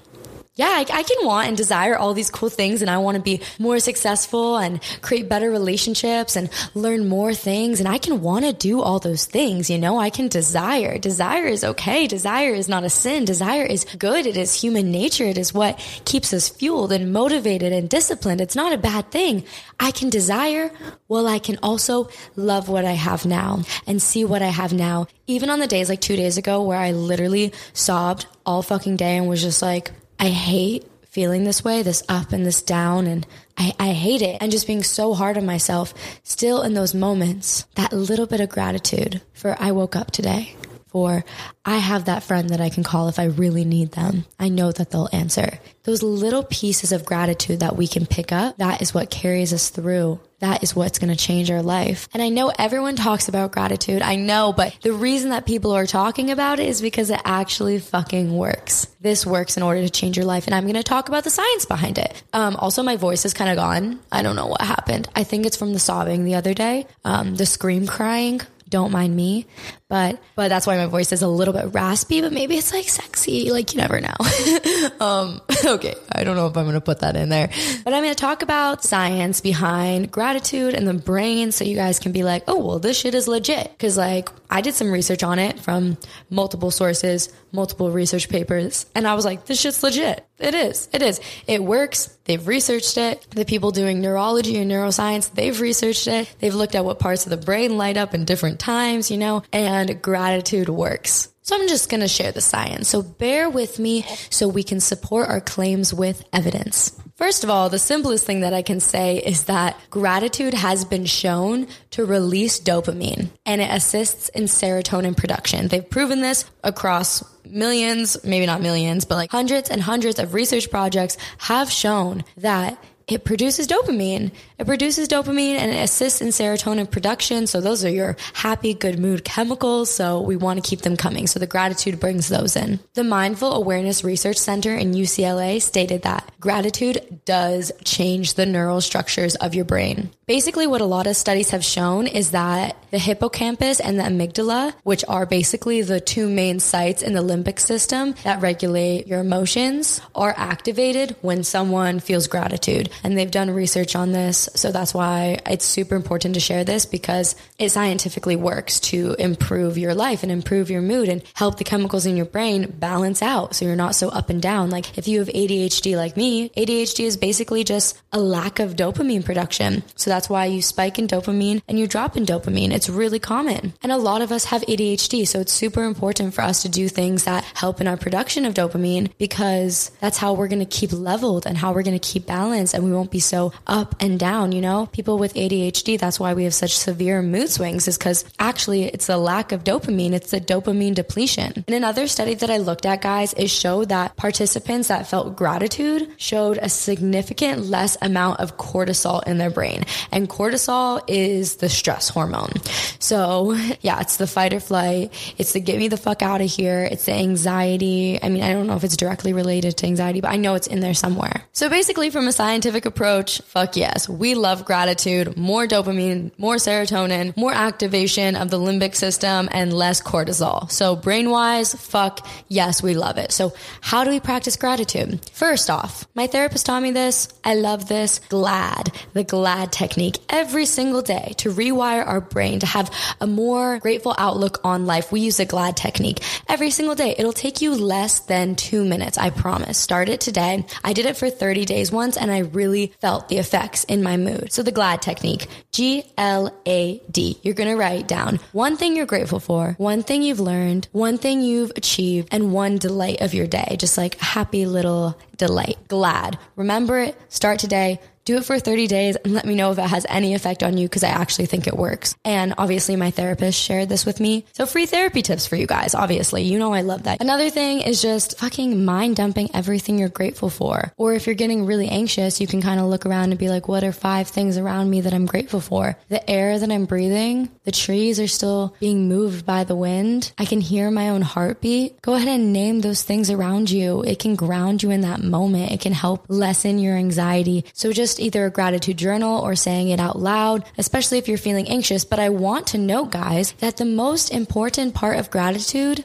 yeah, 0.55 0.69
I, 0.69 0.81
I, 0.81 1.03
can 1.03 1.27
want 1.27 1.49
and 1.49 1.57
desire 1.57 1.97
all 1.97 2.13
these 2.13 2.29
cool 2.29 2.51
things 2.51 2.83
and 2.83 2.91
I 2.91 2.99
want 2.99 3.17
to 3.17 3.23
be 3.23 3.41
more 3.59 3.81
successful 3.81 4.59
and 4.59 4.83
create 5.01 5.27
better 5.27 5.51
relationships 5.51 6.37
and 6.37 6.51
learn 6.75 7.09
more 7.09 7.33
things. 7.33 7.81
And 7.81 7.89
I 7.89 7.97
can 7.97 8.21
want 8.21 8.45
to 8.45 8.53
do 8.53 8.83
all 8.83 8.99
those 8.99 9.25
things. 9.25 9.71
You 9.71 9.79
know, 9.79 9.99
I 9.99 10.11
can 10.11 10.29
desire. 10.29 10.99
Desire 10.99 11.47
is 11.47 11.65
okay. 11.65 12.07
Desire 12.07 12.53
is 12.53 12.69
not 12.69 12.85
a 12.85 12.91
sin. 12.91 13.25
Desire 13.25 13.65
is 13.65 13.87
good. 13.97 14.27
It 14.27 14.37
is 14.37 14.53
human 14.53 14.91
nature. 14.91 15.25
It 15.25 15.39
is 15.39 15.55
what 15.55 15.79
keeps 16.05 16.35
us 16.35 16.51
fueled 16.51 16.93
and 16.93 17.15
motivated 17.15 17.73
and 17.73 17.89
disciplined. 17.89 18.43
It's 18.43 18.57
not 18.57 18.75
a 18.75 18.79
bad 18.79 19.11
thing. 19.11 19.45
I 19.81 19.91
can 19.91 20.11
desire 20.11 20.71
while 21.07 21.29
I 21.29 21.39
can 21.39 21.59
also 21.63 22.11
love 22.37 22.69
what 22.69 22.85
I 22.85 22.93
have 22.93 23.25
now 23.25 23.63
and 23.87 24.03
see 24.03 24.27
what 24.27 24.43
I 24.43 24.49
have 24.49 24.75
now. 24.75 25.07
Even 25.27 25.49
on 25.49 25.61
the 25.61 25.67
days 25.67 25.89
like 25.89 26.03
two 26.03 26.17
days 26.17 26.37
ago 26.37 26.63
where 26.63 26.79
I 26.79 26.93
literally 26.93 27.55
sobbed 27.73 28.27
all 28.45 28.61
fucking 28.61 28.99
day 28.99 29.17
and 29.17 29.31
was 29.31 29.41
just 29.41 29.63
like, 29.63 29.93
I 30.23 30.29
hate 30.29 30.85
feeling 31.09 31.43
this 31.43 31.65
way, 31.65 31.83
this 31.83 32.05
up 32.09 32.31
and 32.33 32.47
this 32.47 32.63
down, 32.63 33.09
and 33.09 33.27
I, 33.59 33.75
I 33.81 33.89
hate 33.89 34.23
it. 34.23 34.39
And 34.41 34.53
just 34.53 34.69
being 34.69 34.85
so 34.85 35.15
hard 35.15 35.37
on 35.37 35.45
myself, 35.45 35.93
still 36.23 36.63
in 36.63 36.75
those 36.75 36.95
moments, 36.95 37.67
that 37.75 37.93
little 37.93 38.27
bit 38.27 38.41
of 38.41 38.49
gratitude 38.49 39.21
for 39.33 39.57
I 39.59 39.73
woke 39.73 39.97
up 39.97 40.13
today, 40.13 40.55
for 40.93 41.25
I 41.65 41.79
have 41.79 42.05
that 42.05 42.23
friend 42.23 42.51
that 42.51 42.61
I 42.61 42.69
can 42.69 42.85
call 42.85 43.09
if 43.09 43.19
I 43.19 43.25
really 43.25 43.65
need 43.65 43.93
them. 43.93 44.25
I 44.39 44.49
know 44.49 44.71
that 44.71 44.91
they'll 44.91 45.09
answer. 45.13 45.59
Those 45.85 46.03
little 46.03 46.45
pieces 46.45 46.93
of 46.93 47.05
gratitude 47.05 47.61
that 47.61 47.77
we 47.77 47.89
can 47.89 48.07
pick 48.07 48.31
up, 48.31 48.59
that 48.59 48.83
is 48.83 48.95
what 48.95 49.11
carries 49.11 49.53
us 49.53 49.71
through 49.71 50.21
that 50.43 50.65
is 50.65 50.75
what's 50.75 50.99
going 50.99 51.09
to 51.09 51.17
change 51.17 51.53
our 51.53 51.63
life. 51.63 52.09
And 52.13 52.21
I 52.21 52.29
know 52.29 52.53
everyone 52.59 52.97
talks 52.97 53.29
about 53.29 53.53
gratitude. 53.53 54.03
I 54.03 54.17
know, 54.17 54.53
but 54.53 54.77
the 54.83 54.93
reason 54.93 55.31
that 55.31 55.47
people 55.47 55.71
are 55.71 55.87
talking 55.87 56.33
about 56.33 56.59
it 56.59 56.69
is 56.69 56.83
because 56.83 57.11
it 57.11 57.21
actually 57.25 57.79
fucking 57.79 58.37
works. 58.37 58.89
This 59.01 59.25
works 59.25 59.57
in 59.57 59.63
order 59.63 59.83
to 59.83 59.91
change 59.91 60.17
your 60.17 60.27
life. 60.27 60.47
And 60.47 60.55
I'm 60.55 60.65
going 60.65 60.75
to 60.75 60.83
talk 60.83 61.09
about 61.09 61.23
the 61.23 61.31
science 61.31 61.65
behind 61.65 61.97
it. 61.97 62.23
Um, 62.33 62.57
also, 62.57 62.83
my 62.83 62.97
voice 62.97 63.25
is 63.25 63.35
kind 63.35 63.51
of 63.51 63.57
gone. 63.57 64.01
I 64.11 64.23
don't 64.23 64.35
know 64.35 64.49
what 64.49 64.61
happened. 64.61 65.09
I 65.15 65.23
think 65.23 65.47
it's 65.47 65.57
from 65.57 65.73
the 65.75 65.79
sobbing 65.79 66.25
the 66.25 66.35
other 66.35 66.55
day, 66.55 66.89
um, 67.05 67.37
the 67.37 67.47
scream 67.47 67.87
crying 67.87 68.41
don't 68.73 68.91
mind 68.91 69.15
me 69.15 69.47
but 69.89 70.19
but 70.35 70.49
that's 70.49 70.67
why 70.67 70.79
my 70.79 70.87
voice 70.87 71.13
is 71.13 71.21
a 71.21 71.29
little 71.29 71.53
bit 71.53 71.67
raspy 71.75 72.23
but 72.23 72.33
maybe 72.33 72.57
it's 72.57 72.73
like 72.73 72.89
sexy. 72.89 73.53
Like 73.53 73.75
you 73.75 73.79
never 73.81 74.01
know. 74.01 74.17
Um 75.01 75.41
okay 75.65 75.95
i 76.13 76.25
don't 76.25 76.37
know 76.37 76.47
if 76.47 76.57
i'm 76.57 76.65
gonna 76.65 76.81
put 76.81 77.01
that 77.01 77.17
in 77.17 77.29
there. 77.29 77.51
But 77.85 77.93
i'm 77.93 78.03
gonna 78.03 78.15
talk 78.15 78.43
about 78.43 78.83
science 78.83 79.41
behind 79.41 80.11
gratitude 80.11 80.75
and 80.75 80.87
the 80.89 80.95
brain 80.95 81.53
so 81.53 81.65
you 81.65 81.77
guys 81.77 81.99
can 81.99 82.13
be 82.13 82.23
like 82.25 82.45
oh 82.49 82.59
well 82.65 82.79
this 82.79 82.99
shit 82.99 83.15
is 83.15 83.29
legit. 83.29 83.71
Because 83.71 83.97
like 83.97 84.29
i 84.53 84.61
did 84.61 84.75
some 84.75 84.93
research 84.93 85.23
on 85.23 85.39
it 85.39 85.59
from 85.59 85.97
multiple 86.31 86.71
sources 86.71 87.33
multiple 87.51 87.91
research 87.91 88.29
papers 88.29 88.87
and 88.95 89.07
i 89.07 89.15
was 89.15 89.25
like 89.25 89.47
this 89.47 89.61
shit's 89.61 89.83
legit. 89.83 90.27
It 90.39 90.55
is. 90.55 90.89
It 90.93 91.03
is. 91.03 91.21
It 91.47 91.63
works. 91.63 92.19
They've 92.25 92.45
researched 92.45 92.99
it. 92.99 93.27
The 93.31 93.45
people 93.45 93.71
doing 93.71 94.01
neurology 94.01 94.59
and 94.59 94.71
neuroscience 94.71 95.33
they've 95.33 95.61
researched 95.61 96.09
it. 96.09 96.35
They've 96.41 96.55
looked 96.55 96.75
at 96.75 96.85
what 96.85 96.99
parts 96.99 97.27
of 97.27 97.31
the 97.31 97.37
brain 97.37 97.77
light 97.77 97.97
up 97.97 98.13
in 98.15 98.25
different 98.25 98.59
times 98.59 99.11
you 99.11 99.19
know 99.19 99.43
and 99.53 100.03
gratitude 100.03 100.69
works 100.69 101.32
So 101.43 101.57
I'm 101.57 101.67
just 101.67 101.91
going 101.91 102.01
to 102.01 102.09
share 102.09 102.31
the 102.31 102.41
science. 102.41 102.89
So 102.89 103.03
bear 103.03 103.51
with 103.51 103.81
me 103.81 104.03
so 104.31 104.47
we 104.47 104.63
can 104.63 104.79
support 104.79 105.29
our 105.29 105.41
claims 105.41 105.93
with 105.93 106.25
evidence. 106.33 106.97
First 107.17 107.45
of 107.45 107.51
all, 107.51 107.69
the 107.69 107.79
simplest 107.79 108.25
thing 108.25 108.41
that 108.41 108.55
I 108.55 108.63
can 108.63 108.81
say 108.81 109.19
is 109.19 109.45
that 109.45 109.77
gratitude 109.91 110.55
has 110.55 110.85
been 110.85 111.05
shown 111.05 111.67
to 111.91 112.05
release 112.05 112.61
dopamine 112.61 113.29
and 113.45 113.61
it 113.61 113.71
assists 113.71 114.29
in 114.31 114.45
serotonin 114.45 115.17
production. 115.17 115.69
They've 115.69 115.89
proven 115.89 116.21
this 116.21 116.45
across 116.65 117.25
millions, 117.45 118.23
maybe 118.25 118.47
not 118.47 118.63
millions, 118.63 119.05
but 119.05 119.17
like 119.17 119.31
hundreds 119.31 119.69
and 119.69 119.83
hundreds 119.83 120.19
of 120.19 120.35
research 120.35 120.71
projects 120.71 121.17
have 121.39 121.71
shown 121.71 122.25
that 122.39 122.83
it 123.09 123.25
produces 123.25 123.67
dopamine. 123.67 124.31
It 124.59 124.67
produces 124.67 125.09
dopamine 125.09 125.57
and 125.57 125.71
it 125.71 125.83
assists 125.83 126.21
in 126.21 126.29
serotonin 126.29 126.91
production. 126.91 127.47
So 127.47 127.61
those 127.61 127.85
are 127.85 127.91
your 127.91 128.17
happy, 128.35 128.75
good 128.75 128.99
mood 128.99 129.25
chemicals. 129.25 129.91
So 129.91 130.21
we 130.21 130.37
want 130.37 130.63
to 130.63 130.69
keep 130.69 130.83
them 130.83 130.97
coming. 130.97 131.27
So 131.27 131.39
the 131.39 131.47
gratitude 131.47 132.01
brings 132.01 132.29
those 132.29 132.57
in. 132.57 132.81
The 132.95 133.05
Mindful 133.05 133.53
Awareness 133.53 134.05
Research 134.05 134.37
Center 134.37 134.75
in 134.75 134.93
UCLA 134.93 135.61
stated 135.61 136.03
that 136.03 136.31
gratitude 136.41 137.21
does 137.25 137.73
change 137.85 138.35
the 138.35 138.47
neural 138.47 138.81
structures 138.81 139.35
of 139.37 139.55
your 139.55 139.65
brain. 139.65 140.11
Basically, 140.33 140.67
what 140.67 140.81
a 140.81 140.87
lot 140.87 141.07
of 141.07 141.15
studies 141.15 141.51
have 141.51 141.63
shown 141.63 142.07
is 142.07 142.31
that 142.31 142.79
the 142.91 142.99
hippocampus 142.99 143.81
and 143.81 143.99
the 143.99 144.05
amygdala, 144.05 144.73
which 144.83 145.05
are 145.07 145.27
basically 145.27 145.83
the 145.83 146.01
two 146.01 146.27
main 146.29 146.59
sites 146.59 147.03
in 147.03 147.13
the 147.13 147.21
limbic 147.21 147.59
system 147.59 148.15
that 148.23 148.41
regulate 148.41 149.07
your 149.07 149.21
emotions, 149.21 150.01
are 150.15 150.33
activated 150.35 151.17
when 151.21 151.45
someone 151.45 152.01
feels 152.01 152.29
gratitude. 152.29 152.89
And 153.05 153.17
they've 153.17 153.31
done 153.31 153.51
research 153.51 153.95
on 153.95 154.13
this. 154.13 154.49
So 154.55 154.73
that's 154.73 154.95
why 154.95 155.39
it's 155.47 155.67
super 155.67 155.97
important 155.97 156.33
to 156.35 156.41
share 156.41 156.65
this 156.65 156.87
because 156.87 157.37
it 157.59 157.69
scientifically 157.69 158.37
works 158.37 158.81
to 158.81 159.15
improve 159.19 159.77
your 159.77 159.95
life 159.95 160.23
and 160.23 160.33
improve 160.33 160.71
your 160.71 160.83
mood 160.83 161.11
and 161.11 161.23
help 161.35 161.59
the 161.59 161.65
chemicals 161.65 162.07
in 162.07 162.17
your 162.17 162.25
brain 162.27 162.71
balance 162.79 163.21
out 163.21 163.55
so 163.55 163.67
you're 163.67 163.77
not 163.77 163.95
so 163.95 164.09
up 164.09 164.31
and 164.31 164.41
down. 164.41 164.71
Like 164.71 164.97
if 164.97 165.09
you 165.09 165.19
have 165.19 165.29
ADHD 165.29 165.95
like 165.95 166.17
me, 166.17 166.49
ADHD 166.51 167.05
is 167.05 167.19
basically 167.19 167.65
just 167.65 168.01
a 168.13 168.21
lack 168.21 168.61
of 168.61 168.77
dopamine 168.77 169.25
production. 169.25 169.83
So 169.97 170.11
that's 170.11 170.22
why 170.29 170.47
you 170.47 170.63
spike 170.63 170.99
in 170.99 171.07
dopamine 171.07 171.63
and 171.69 171.79
you 171.79 171.87
drop 171.87 172.17
in 172.17 172.25
dopamine. 172.25 172.73
It's 172.73 172.89
really 172.89 173.19
common. 173.19 173.75
And 173.83 173.93
a 173.93 173.97
lot 173.97 174.23
of 174.23 174.33
us 174.33 174.47
have 174.47 174.63
ADHD. 174.63 175.27
So 175.27 175.41
it's 175.41 175.53
super 175.53 175.85
important 175.85 176.35
for 176.35 176.43
us 176.43 176.63
to 176.63 176.69
do 176.69 176.89
things 176.89 177.25
that 177.25 177.45
help 177.55 177.81
in 177.81 177.89
our 177.89 177.97
production 177.97 178.45
of 178.45 178.55
dopamine 178.55 179.11
because 179.19 179.91
that's 180.01 180.19
how 180.19 180.33
we're 180.33 180.49
going 180.49 180.59
to 180.59 180.67
keep 180.67 180.93
leveled 180.93 181.47
and 181.47 181.57
how 181.57 181.73
we're 181.73 181.83
going 181.83 181.99
to 181.99 182.09
keep 182.13 182.27
balanced 182.27 182.75
and 182.75 182.85
we 182.85 182.93
won't 182.93 183.11
be 183.11 183.21
so 183.21 183.53
up 183.67 183.95
and 184.01 184.19
down, 184.19 184.53
you 184.53 184.61
know? 184.61 184.87
People 184.93 185.19
with 185.19 185.35
ADHD, 185.35 185.99
that's 185.99 186.19
why 186.21 186.35
we 186.35 186.45
have 186.45 186.55
such 186.55 186.77
severe 186.77 187.23
mood 187.23 187.51
swings 187.51 187.89
is 187.89 187.99
because 187.99 188.25
actually 188.39 188.85
it's 188.85 189.09
a 189.09 189.17
lack 189.17 189.53
of 189.53 189.65
dopamine. 189.65 190.13
It's 190.13 190.31
the 190.31 190.41
dopamine 190.41 190.95
depletion. 190.95 191.65
And 191.67 191.77
another 191.77 192.07
study 192.07 192.35
that 192.35 192.51
I 192.51 192.59
looked 192.59 192.87
at, 192.87 193.03
guys, 193.03 193.35
is 193.35 193.51
showed 193.51 193.89
that 193.89 194.17
participants 194.17 194.89
that 194.89 195.07
felt 195.07 195.37
gratitude 195.37 196.09
showed 196.17 196.59
a 196.59 196.69
significant 196.69 197.67
less 197.67 197.97
amount 198.03 198.41
of 198.41 198.57
cortisol 198.57 199.23
in 199.27 199.39
their 199.39 199.51
brain. 199.51 199.85
And 200.11 200.29
cortisol 200.29 201.03
is 201.07 201.57
the 201.57 201.69
stress 201.69 202.09
hormone. 202.09 202.53
So 202.99 203.53
yeah, 203.81 204.01
it's 204.01 204.17
the 204.17 204.27
fight 204.27 204.53
or 204.53 204.61
flight. 204.61 205.13
It's 205.39 205.53
the 205.53 205.61
get 205.61 205.79
me 205.79 205.89
the 205.89 205.97
fuck 205.97 206.23
out 206.23 206.41
of 206.41 206.51
here. 206.51 206.89
It's 206.91 207.05
the 207.07 207.13
anxiety. 207.13 208.19
I 208.23 208.29
mean, 208.29 208.43
I 208.43 208.53
don't 208.53 208.67
know 208.67 208.77
if 208.77 208.85
it's 208.85 208.97
directly 208.97 209.33
related 209.33 209.77
to 209.79 209.87
anxiety, 209.87 210.21
but 210.21 210.31
I 210.31 210.37
know 210.37 210.55
it's 210.55 210.67
in 210.67 210.81
there 210.81 210.95
somewhere. 210.95 211.45
So 211.53 211.69
basically 211.69 212.11
from 212.11 212.29
a 212.29 212.33
scientific 212.33 212.87
approach, 212.87 213.41
fuck 213.43 213.77
yes. 213.77 214.09
We 214.09 214.35
love 214.35 214.65
gratitude, 214.65 215.37
more 215.37 215.67
dopamine, 215.67 216.33
more 216.39 216.57
serotonin, 216.57 217.37
more 217.37 217.53
activation 217.53 218.37
of 218.37 218.51
the 218.51 218.59
limbic 218.59 218.95
system 218.95 219.49
and 219.53 219.73
less 219.73 220.01
cortisol. 220.01 220.71
So 220.71 220.97
brain 220.97 221.31
wise, 221.31 221.75
fuck 221.75 222.27
yes, 222.49 222.83
we 222.83 222.95
love 222.95 223.19
it. 223.19 223.33
So 223.33 223.53
how 223.81 224.05
do 224.05 224.11
we 224.11 224.21
practice 224.21 224.57
gratitude? 224.57 225.21
First 225.33 225.71
off, 225.71 226.07
my 226.15 226.27
therapist 226.27 226.67
taught 226.67 226.83
me 226.83 226.91
this. 226.91 227.29
I 227.45 227.55
love 227.55 227.89
this. 227.89 228.21
GLAD, 228.29 228.93
the 229.13 229.25
GLAD 229.25 229.73
technique 229.93 230.25
every 230.31 230.65
single 230.65 231.03
day 231.03 231.35
to 231.37 231.51
rewire 231.51 232.07
our 232.07 232.23
brain 232.23 232.61
to 232.61 232.67
have 232.67 232.91
a 233.21 233.27
more 233.27 233.79
grateful 233.79 234.15
outlook 234.17 234.59
on 234.65 234.87
life. 234.87 235.13
We 235.13 235.21
use 235.21 235.37
the 235.37 235.45
GLAD 235.45 235.77
technique 235.77 236.21
every 236.49 236.71
single 236.71 236.95
day. 236.95 237.15
It'll 237.19 237.35
take 237.35 237.61
you 237.61 237.75
less 237.75 238.21
than 238.21 238.57
two 238.57 238.87
minutes. 238.87 239.19
I 239.19 239.29
promise. 239.29 239.77
Start 239.77 240.09
it 240.09 240.23
today. 240.23 240.65
I 240.83 240.95
did 240.95 241.05
it 241.05 241.19
for 241.19 241.29
30 241.29 241.67
days 241.67 241.93
once 241.93 242.17
and 242.17 242.31
I 242.31 242.39
really 242.39 242.95
felt 243.03 243.29
the 243.29 243.37
effects 243.37 243.85
in 243.85 244.03
my 244.03 244.17
mood. 244.17 244.51
So 244.51 244.63
the 244.63 244.73
GLAD 244.73 245.03
technique, 245.03 245.47
G 245.73 246.05
L 246.17 246.51
A 246.67 247.03
D. 247.11 247.39
You're 247.43 247.55
going 247.55 247.69
to 247.69 247.77
write 247.77 248.09
down 248.09 248.41
one 248.53 248.79
thing 248.79 248.97
you're 248.97 249.05
grateful 249.05 249.41
for, 249.41 249.75
one 249.77 250.03
thing 250.03 250.23
you've 250.23 250.41
learned, 250.41 250.89
one 250.93 251.19
thing 251.19 251.43
you've 251.43 251.73
achieved, 251.77 252.29
and 252.33 252.55
one 252.55 252.79
delight 252.79 253.21
of 253.21 253.35
your 253.35 253.47
day. 253.47 253.77
Just 253.79 253.99
like 253.99 254.19
a 254.23 254.25
happy 254.25 254.65
little 254.65 255.19
delight. 255.37 255.77
GLAD. 255.89 256.39
Remember 256.57 256.99
it. 256.99 257.15
Start 257.29 257.59
today 257.59 258.01
do 258.25 258.37
it 258.37 258.45
for 258.45 258.59
30 258.59 258.87
days 258.87 259.17
and 259.17 259.35
let 259.35 259.45
me 259.45 259.55
know 259.55 259.73
if 259.73 259.79
it 259.79 259.83
has 259.83 260.07
any 260.09 260.35
effect 260.35 260.63
on 260.63 260.77
you 260.77 260.89
because 260.89 261.05
I 261.05 261.09
actually 261.09 261.47
think 261.47 261.67
it 261.67 261.77
works. 261.77 262.15
And 262.25 262.55
obviously, 262.59 262.97
my 262.97 263.11
therapist 263.11 263.59
shared 263.59 263.89
this 263.89 264.07
with 264.07 264.21
me. 264.21 264.45
So, 264.53 264.67
free 264.67 264.87
therapy 264.87 265.23
tips 265.23 265.47
for 265.47 265.57
you 265.57 265.67
guys, 265.67 265.95
obviously. 265.95 266.43
You 266.43 266.59
know, 266.59 266.73
I 266.73 266.83
love 266.83 267.05
that. 267.05 267.21
Another 267.21 267.51
thing 267.51 267.81
is 267.81 268.01
just 268.03 268.39
fucking 268.39 268.85
mind 268.85 269.17
dumping 269.17 269.51
everything 269.55 269.99
you're 269.99 270.09
grateful 270.09 270.51
for. 270.51 270.93
Or 270.97 271.15
if 271.15 271.27
you're 271.27 271.35
getting 271.35 271.67
really 271.67 271.89
anxious, 271.89 272.41
you 272.41 272.47
can 272.47 272.63
kind 272.63 272.81
of 272.81 272.87
look 272.87 273.07
around 273.07 273.31
and 273.31 273.39
be 273.39 273.49
like, 273.49 273.69
what 273.69 273.85
are 273.85 273.93
five 273.93 274.29
things 274.29 274.59
around 274.59 274.91
me 274.91 275.01
that 275.01 275.15
I'm 275.15 275.27
grateful 275.27 275.61
for? 275.61 275.97
The 276.09 276.29
air 276.31 276.59
that 276.59 276.71
I'm 276.71 276.85
breathing, 276.85 277.51
the 277.65 277.73
trees 277.73 278.21
are 278.21 278.29
still 278.29 278.75
being 278.81 279.09
moved 279.09 279.45
by 279.45 279.65
the 279.65 279.77
wind. 279.77 280.33
I 280.39 280.45
can 280.45 280.61
hear 280.61 280.91
my 280.91 281.09
own 281.09 281.23
heartbeat. 281.23 282.01
Go 282.03 282.15
ahead 282.15 282.29
and 282.29 282.53
name 282.53 282.81
those 282.81 283.03
things 283.03 283.31
around 283.31 283.71
you. 283.71 284.03
It 284.03 284.19
can 284.19 284.37
ground 284.37 284.83
you 284.83 284.91
in 284.91 285.01
that 285.03 285.23
moment. 285.23 285.73
It 285.73 285.81
can 285.81 285.93
help 285.93 286.27
lessen 286.29 286.79
your 286.79 286.97
anxiety. 286.97 287.65
So, 287.73 287.93
just 287.93 288.12
just 288.13 288.21
either 288.21 288.45
a 288.45 288.51
gratitude 288.51 288.99
journal 288.99 289.41
or 289.41 289.57
saying 289.57 289.89
it 289.89 289.99
out 289.99 290.19
loud, 290.19 290.67
especially 290.77 291.17
if 291.17 291.29
you're 291.29 291.39
feeling 291.39 291.67
anxious. 291.67 292.05
But 292.05 292.19
I 292.19 292.29
want 292.29 292.67
to 292.69 292.79
note, 292.79 293.11
guys, 293.11 293.53
that 293.53 293.79
the 293.79 293.87
most 293.87 294.31
important 294.31 294.93
part 294.93 295.19
of 295.19 295.31
gratitude 295.31 296.05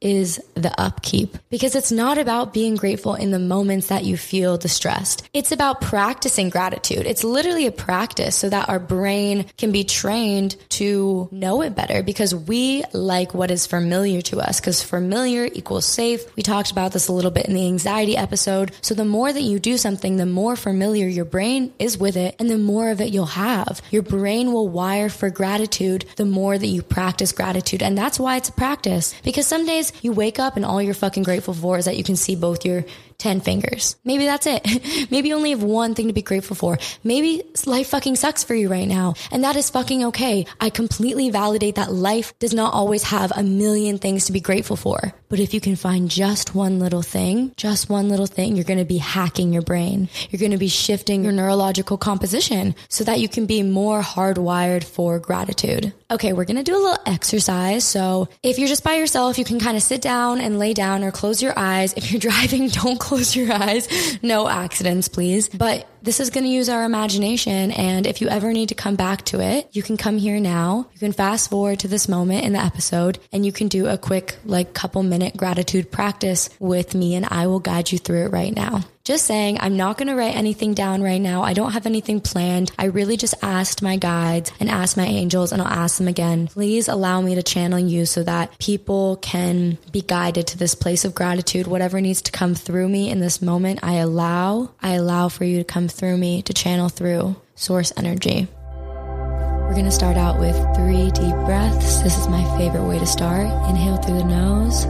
is 0.00 0.40
the 0.54 0.72
upkeep 0.80 1.36
because 1.50 1.74
it's 1.74 1.92
not 1.92 2.18
about 2.18 2.54
being 2.54 2.76
grateful 2.76 3.14
in 3.14 3.30
the 3.30 3.38
moments 3.38 3.88
that 3.88 4.04
you 4.04 4.16
feel 4.16 4.56
distressed. 4.56 5.28
It's 5.32 5.52
about 5.52 5.80
practicing 5.80 6.50
gratitude. 6.50 7.06
It's 7.06 7.24
literally 7.24 7.66
a 7.66 7.72
practice 7.72 8.36
so 8.36 8.48
that 8.48 8.68
our 8.68 8.78
brain 8.78 9.46
can 9.56 9.72
be 9.72 9.84
trained 9.84 10.56
to 10.70 11.28
know 11.32 11.62
it 11.62 11.74
better 11.74 12.02
because 12.02 12.34
we 12.34 12.84
like 12.92 13.34
what 13.34 13.50
is 13.50 13.66
familiar 13.66 14.20
to 14.22 14.40
us 14.40 14.60
because 14.60 14.82
familiar 14.82 15.48
equals 15.52 15.86
safe. 15.86 16.24
We 16.36 16.42
talked 16.42 16.70
about 16.70 16.92
this 16.92 17.08
a 17.08 17.12
little 17.12 17.30
bit 17.30 17.46
in 17.46 17.54
the 17.54 17.66
anxiety 17.66 18.16
episode. 18.16 18.72
So 18.80 18.94
the 18.94 19.04
more 19.04 19.32
that 19.32 19.42
you 19.42 19.58
do 19.58 19.76
something, 19.76 20.16
the 20.16 20.26
more 20.26 20.56
familiar 20.56 21.06
your 21.06 21.24
brain 21.24 21.72
is 21.78 21.98
with 21.98 22.16
it 22.16 22.36
and 22.38 22.48
the 22.48 22.58
more 22.58 22.90
of 22.90 23.00
it 23.00 23.12
you'll 23.12 23.26
have. 23.26 23.80
Your 23.90 24.02
brain 24.02 24.52
will 24.52 24.68
wire 24.68 25.08
for 25.08 25.30
gratitude 25.30 26.04
the 26.16 26.24
more 26.24 26.58
that 26.58 26.66
you 26.66 26.82
practice 26.82 27.32
gratitude. 27.32 27.82
And 27.82 27.96
that's 27.96 28.20
why 28.20 28.36
it's 28.36 28.48
a 28.48 28.52
practice 28.52 29.14
because 29.22 29.46
some 29.46 29.66
days 29.66 29.87
you 30.02 30.12
wake 30.12 30.38
up 30.38 30.56
and 30.56 30.64
all 30.64 30.80
you're 30.80 30.94
fucking 30.94 31.22
grateful 31.22 31.54
for 31.54 31.78
is 31.78 31.84
that 31.84 31.96
you 31.96 32.04
can 32.04 32.16
see 32.16 32.36
both 32.36 32.64
your 32.64 32.84
10 33.18 33.40
fingers. 33.40 33.96
Maybe 34.04 34.26
that's 34.26 34.46
it. 34.46 34.64
Maybe 35.10 35.28
you 35.28 35.34
only 35.34 35.50
have 35.50 35.62
one 35.62 35.94
thing 35.94 36.06
to 36.06 36.12
be 36.12 36.22
grateful 36.22 36.54
for. 36.54 36.78
Maybe 37.02 37.42
life 37.66 37.88
fucking 37.88 38.16
sucks 38.16 38.44
for 38.44 38.54
you 38.54 38.68
right 38.68 38.86
now. 38.86 39.14
And 39.32 39.42
that 39.44 39.56
is 39.56 39.70
fucking 39.70 40.04
okay. 40.06 40.46
I 40.60 40.70
completely 40.70 41.30
validate 41.30 41.74
that 41.74 41.92
life 41.92 42.38
does 42.38 42.54
not 42.54 42.74
always 42.74 43.02
have 43.04 43.32
a 43.34 43.42
million 43.42 43.98
things 43.98 44.26
to 44.26 44.32
be 44.32 44.40
grateful 44.40 44.76
for. 44.76 45.12
But 45.28 45.40
if 45.40 45.52
you 45.52 45.60
can 45.60 45.76
find 45.76 46.10
just 46.10 46.54
one 46.54 46.78
little 46.78 47.02
thing, 47.02 47.52
just 47.56 47.90
one 47.90 48.08
little 48.08 48.26
thing, 48.26 48.56
you're 48.56 48.64
going 48.64 48.78
to 48.78 48.84
be 48.84 48.98
hacking 48.98 49.52
your 49.52 49.62
brain. 49.62 50.08
You're 50.30 50.40
going 50.40 50.52
to 50.52 50.58
be 50.58 50.68
shifting 50.68 51.24
your 51.24 51.32
neurological 51.32 51.98
composition 51.98 52.74
so 52.88 53.04
that 53.04 53.20
you 53.20 53.28
can 53.28 53.46
be 53.46 53.62
more 53.62 54.00
hardwired 54.00 54.84
for 54.84 55.18
gratitude. 55.18 55.92
Okay, 56.10 56.32
we're 56.32 56.44
going 56.44 56.56
to 56.56 56.62
do 56.62 56.74
a 56.74 56.78
little 56.78 57.02
exercise. 57.04 57.84
So 57.84 58.28
if 58.42 58.58
you're 58.58 58.68
just 58.68 58.84
by 58.84 58.94
yourself, 58.94 59.38
you 59.38 59.44
can 59.44 59.60
kind 59.60 59.76
of 59.76 59.82
sit 59.82 60.00
down 60.00 60.40
and 60.40 60.58
lay 60.58 60.72
down 60.72 61.04
or 61.04 61.10
close 61.10 61.42
your 61.42 61.52
eyes. 61.58 61.92
If 61.94 62.10
you're 62.10 62.20
driving, 62.30 62.68
don't 62.68 62.98
close 63.08 63.34
your 63.34 63.50
eyes. 63.50 63.88
No 64.22 64.48
accidents, 64.48 65.08
please. 65.08 65.48
But 65.48 65.88
this 66.02 66.20
is 66.20 66.28
going 66.28 66.44
to 66.44 66.50
use 66.50 66.68
our 66.68 66.84
imagination. 66.84 67.70
And 67.72 68.06
if 68.06 68.20
you 68.20 68.28
ever 68.28 68.52
need 68.52 68.68
to 68.68 68.74
come 68.74 68.96
back 68.96 69.24
to 69.26 69.40
it, 69.40 69.68
you 69.72 69.82
can 69.82 69.96
come 69.96 70.18
here 70.18 70.38
now. 70.38 70.88
You 70.92 70.98
can 70.98 71.12
fast 71.12 71.48
forward 71.48 71.80
to 71.80 71.88
this 71.88 72.06
moment 72.06 72.44
in 72.44 72.52
the 72.52 72.60
episode 72.60 73.18
and 73.32 73.46
you 73.46 73.52
can 73.52 73.68
do 73.68 73.86
a 73.86 73.96
quick, 73.96 74.36
like, 74.44 74.74
couple 74.74 75.02
minute 75.02 75.36
gratitude 75.36 75.90
practice 75.90 76.50
with 76.58 76.94
me 76.94 77.14
and 77.14 77.26
I 77.30 77.46
will 77.46 77.60
guide 77.60 77.90
you 77.90 77.98
through 77.98 78.26
it 78.26 78.32
right 78.32 78.54
now. 78.54 78.84
Just 79.08 79.24
saying, 79.24 79.56
I'm 79.58 79.78
not 79.78 79.96
going 79.96 80.08
to 80.08 80.14
write 80.14 80.36
anything 80.36 80.74
down 80.74 81.00
right 81.00 81.18
now. 81.18 81.40
I 81.42 81.54
don't 81.54 81.72
have 81.72 81.86
anything 81.86 82.20
planned. 82.20 82.70
I 82.78 82.84
really 82.84 83.16
just 83.16 83.34
asked 83.40 83.80
my 83.80 83.96
guides 83.96 84.52
and 84.60 84.68
asked 84.68 84.98
my 84.98 85.06
angels, 85.06 85.50
and 85.50 85.62
I'll 85.62 85.66
ask 85.66 85.96
them 85.96 86.08
again. 86.08 86.48
Please 86.48 86.88
allow 86.88 87.22
me 87.22 87.34
to 87.34 87.42
channel 87.42 87.78
you 87.78 88.04
so 88.04 88.22
that 88.24 88.58
people 88.58 89.16
can 89.16 89.78
be 89.90 90.02
guided 90.02 90.48
to 90.48 90.58
this 90.58 90.74
place 90.74 91.06
of 91.06 91.14
gratitude. 91.14 91.66
Whatever 91.66 92.02
needs 92.02 92.20
to 92.20 92.32
come 92.32 92.54
through 92.54 92.90
me 92.90 93.08
in 93.08 93.18
this 93.18 93.40
moment, 93.40 93.80
I 93.82 93.94
allow. 93.94 94.72
I 94.82 94.96
allow 94.96 95.30
for 95.30 95.44
you 95.44 95.56
to 95.56 95.64
come 95.64 95.88
through 95.88 96.18
me 96.18 96.42
to 96.42 96.52
channel 96.52 96.90
through 96.90 97.34
source 97.54 97.94
energy. 97.96 98.46
We're 98.74 99.72
going 99.72 99.86
to 99.86 99.90
start 99.90 100.18
out 100.18 100.38
with 100.38 100.54
three 100.76 101.10
deep 101.12 101.34
breaths. 101.46 102.02
This 102.02 102.18
is 102.18 102.28
my 102.28 102.44
favorite 102.58 102.86
way 102.86 102.98
to 102.98 103.06
start. 103.06 103.46
Inhale 103.70 103.96
through 103.96 104.18
the 104.18 104.24
nose, 104.24 104.84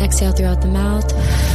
exhale 0.00 0.30
throughout 0.30 0.62
the 0.62 0.68
mouth. 0.68 1.53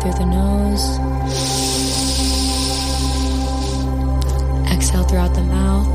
Through 0.00 0.12
the 0.14 0.26
nose, 0.26 0.98
exhale 4.72 5.04
throughout 5.04 5.34
the 5.34 5.42
mouth. 5.42 5.88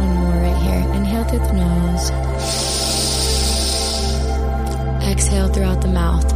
One 0.00 0.14
more 0.16 0.38
right 0.42 0.56
here. 0.62 0.82
Inhale 0.94 1.24
through 1.24 1.40
the 1.40 1.52
nose, 1.52 2.10
exhale 5.10 5.48
throughout 5.48 5.80
the 5.82 5.88
mouth. 5.88 6.30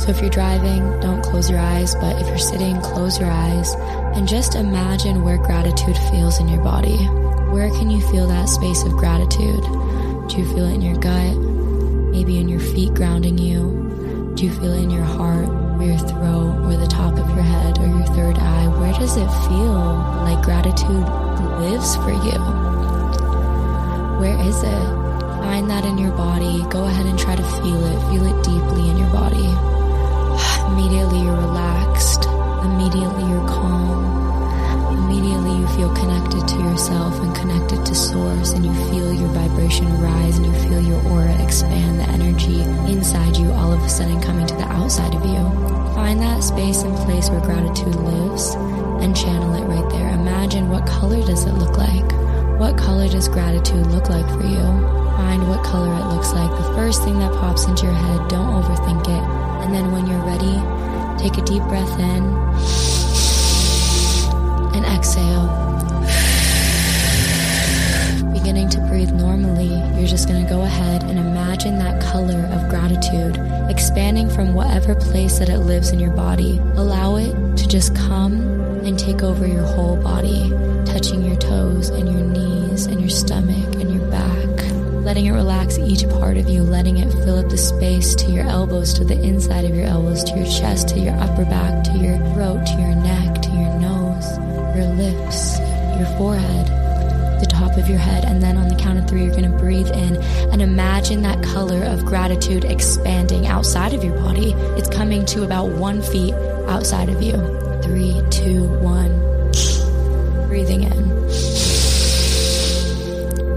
So 0.00 0.10
if 0.10 0.20
you're 0.20 0.30
driving, 0.30 0.82
don't 1.00 1.22
close 1.22 1.48
your 1.48 1.60
eyes, 1.60 1.94
but 1.94 2.20
if 2.20 2.26
you're 2.26 2.38
sitting, 2.38 2.80
close 2.80 3.20
your 3.20 3.30
eyes 3.30 3.74
and 4.14 4.28
just 4.28 4.54
imagine 4.54 5.24
where 5.24 5.38
gratitude 5.38 5.96
feels 6.10 6.38
in 6.38 6.48
your 6.48 6.62
body. 6.62 6.98
Where 7.52 7.70
can 7.70 7.90
you 7.90 8.00
feel 8.00 8.26
that 8.28 8.48
space 8.48 8.82
of 8.82 8.92
gratitude? 8.92 9.62
Do 10.28 10.38
you 10.38 10.44
feel 10.54 10.66
it 10.66 10.74
in 10.74 10.82
your 10.82 10.98
gut? 10.98 11.36
Maybe 12.12 12.38
in 12.38 12.48
your 12.48 12.60
feet 12.60 12.94
grounding 12.94 13.38
you? 13.38 14.32
Do 14.34 14.44
you 14.44 14.52
feel 14.52 14.72
it 14.72 14.82
in 14.82 14.90
your 14.90 15.04
heart, 15.04 15.48
or 15.48 15.84
your 15.84 15.98
throat, 15.98 16.64
or 16.64 16.76
the 16.76 16.86
top 16.86 17.18
of 17.18 17.28
your 17.30 17.42
head, 17.42 17.78
or 17.78 17.86
your 17.86 18.06
third 18.06 18.38
eye? 18.38 18.68
Where 18.78 18.92
does 18.92 19.16
it 19.16 19.28
feel 19.48 19.74
like 20.24 20.44
gratitude 20.44 21.08
lives 21.60 21.96
for 21.96 22.12
you? 22.12 22.38
Where 24.20 24.38
is 24.46 24.62
it? 24.62 25.02
Find 25.40 25.68
that 25.70 25.84
in 25.84 25.98
your 25.98 26.12
body. 26.12 26.64
Go 26.70 26.84
ahead 26.84 27.06
and 27.06 27.18
try 27.18 27.34
to 27.34 27.42
feel 27.42 27.84
it. 27.84 27.98
Feel 28.10 28.26
it 28.26 28.44
deeply 28.44 28.90
in 28.90 28.96
your 28.98 29.10
body. 29.10 29.48
Immediately 30.72 31.20
you're 31.20 31.36
relaxed. 31.36 32.31
Immediately 32.64 33.24
you're 33.28 33.46
calm. 33.48 34.22
Immediately 34.98 35.58
you 35.58 35.66
feel 35.68 35.94
connected 35.94 36.46
to 36.46 36.56
yourself 36.58 37.20
and 37.20 37.34
connected 37.34 37.84
to 37.86 37.94
source 37.94 38.52
and 38.52 38.64
you 38.64 38.72
feel 38.90 39.12
your 39.12 39.28
vibration 39.28 39.86
rise 40.00 40.38
and 40.38 40.46
you 40.46 40.52
feel 40.62 40.80
your 40.80 41.02
aura 41.08 41.34
expand, 41.42 42.00
the 42.00 42.08
energy 42.08 42.60
inside 42.90 43.36
you 43.36 43.50
all 43.52 43.72
of 43.72 43.82
a 43.82 43.88
sudden 43.88 44.20
coming 44.20 44.46
to 44.46 44.54
the 44.54 44.68
outside 44.68 45.14
of 45.14 45.24
you. 45.24 45.42
Find 45.94 46.20
that 46.20 46.42
space 46.42 46.82
and 46.82 46.96
place 47.06 47.28
where 47.30 47.40
gratitude 47.40 47.94
lives 47.94 48.54
and 49.02 49.16
channel 49.16 49.54
it 49.54 49.66
right 49.66 49.88
there. 49.90 50.08
Imagine 50.10 50.68
what 50.68 50.86
color 50.86 51.20
does 51.26 51.44
it 51.44 51.52
look 51.52 51.76
like? 51.76 52.10
What 52.58 52.76
color 52.78 53.08
does 53.08 53.28
gratitude 53.28 53.86
look 53.88 54.08
like 54.08 54.26
for 54.28 54.46
you? 54.46 54.62
Find 55.16 55.48
what 55.48 55.64
color 55.64 55.92
it 55.92 56.06
looks 56.14 56.32
like. 56.32 56.50
The 56.50 56.74
first 56.74 57.02
thing 57.04 57.18
that 57.18 57.32
pops 57.34 57.64
into 57.64 57.84
your 57.84 57.94
head, 57.94 58.28
don't 58.28 58.62
overthink 58.62 59.02
it. 59.02 59.22
And 59.62 59.74
then 59.74 59.92
when 59.92 60.06
you're 60.06 60.24
ready, 60.24 60.56
take 61.18 61.38
a 61.38 61.42
deep 61.42 61.62
breath 61.64 61.98
in 61.98 62.22
and 64.74 64.84
exhale. 64.86 65.48
Beginning 68.32 68.68
to 68.70 68.80
breathe 68.88 69.12
normally, 69.12 69.68
you're 69.98 70.08
just 70.08 70.28
going 70.28 70.42
to 70.42 70.48
go 70.48 70.62
ahead 70.62 71.02
and 71.04 71.18
imagine 71.18 71.78
that 71.78 72.02
color 72.02 72.48
of 72.52 72.68
gratitude 72.68 73.36
expanding 73.70 74.28
from 74.28 74.54
whatever 74.54 74.94
place 74.94 75.38
that 75.38 75.48
it 75.48 75.58
lives 75.58 75.90
in 75.90 76.00
your 76.00 76.10
body. 76.10 76.58
Allow 76.74 77.16
it 77.16 77.56
to 77.56 77.68
just 77.68 77.94
come 77.94 78.40
and 78.84 78.98
take 78.98 79.22
over 79.22 79.46
your 79.46 79.62
whole 79.62 79.96
body, 79.96 80.50
touching 80.84 81.22
your 81.22 81.36
toes 81.36 81.88
and 81.88 82.10
your 82.10 82.22
knees 82.22 82.86
and 82.86 83.00
your 83.00 83.10
stomach 83.10 83.74
and 83.76 83.94
your 83.94 84.04
back 84.10 84.41
letting 85.02 85.26
it 85.26 85.32
relax 85.32 85.78
each 85.78 86.08
part 86.10 86.36
of 86.36 86.48
you, 86.48 86.62
letting 86.62 86.98
it 86.98 87.10
fill 87.24 87.38
up 87.38 87.48
the 87.48 87.58
space 87.58 88.14
to 88.14 88.30
your 88.30 88.46
elbows, 88.46 88.94
to 88.94 89.04
the 89.04 89.20
inside 89.20 89.64
of 89.64 89.74
your 89.74 89.86
elbows, 89.86 90.22
to 90.24 90.36
your 90.36 90.46
chest, 90.46 90.88
to 90.88 91.00
your 91.00 91.14
upper 91.14 91.44
back, 91.44 91.82
to 91.84 91.98
your 91.98 92.16
throat, 92.32 92.64
to 92.64 92.72
your 92.74 92.94
neck, 92.94 93.42
to 93.42 93.48
your 93.50 93.74
nose, 93.80 94.38
your 94.76 94.86
lips, 94.94 95.58
your 95.98 96.06
forehead, 96.16 96.66
the 97.40 97.48
top 97.50 97.76
of 97.76 97.88
your 97.88 97.98
head. 97.98 98.24
And 98.24 98.40
then 98.40 98.56
on 98.56 98.68
the 98.68 98.76
count 98.76 98.98
of 98.98 99.08
three, 99.08 99.24
you're 99.24 99.32
going 99.34 99.50
to 99.50 99.58
breathe 99.58 99.90
in 99.90 100.16
and 100.52 100.62
imagine 100.62 101.22
that 101.22 101.42
color 101.42 101.82
of 101.82 102.04
gratitude 102.04 102.64
expanding 102.64 103.48
outside 103.48 103.94
of 103.94 104.04
your 104.04 104.14
body. 104.14 104.52
It's 104.78 104.88
coming 104.88 105.26
to 105.26 105.42
about 105.42 105.70
one 105.70 106.00
feet 106.00 106.34
outside 106.68 107.08
of 107.08 107.20
you. 107.20 107.32
Three, 107.82 108.22
two, 108.30 108.68
one. 108.78 109.20
Breathing 110.48 110.84
in 110.84 111.71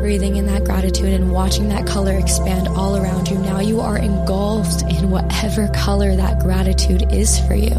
breathing 0.05 0.35
in 0.35 0.45
that 0.45 0.63
gratitude 0.63 1.11
and 1.11 1.31
watching 1.31 1.67
that 1.67 1.87
color 1.87 2.13
expand 2.13 2.67
all 2.67 2.95
around 2.95 3.27
you. 3.27 3.39
Now 3.39 3.59
you 3.59 3.81
are 3.81 3.97
engulfed 3.97 4.83
in 4.83 5.09
whatever 5.09 5.67
color 5.69 6.15
that 6.15 6.37
gratitude 6.37 7.11
is 7.11 7.39
for 7.47 7.55
you. 7.55 7.73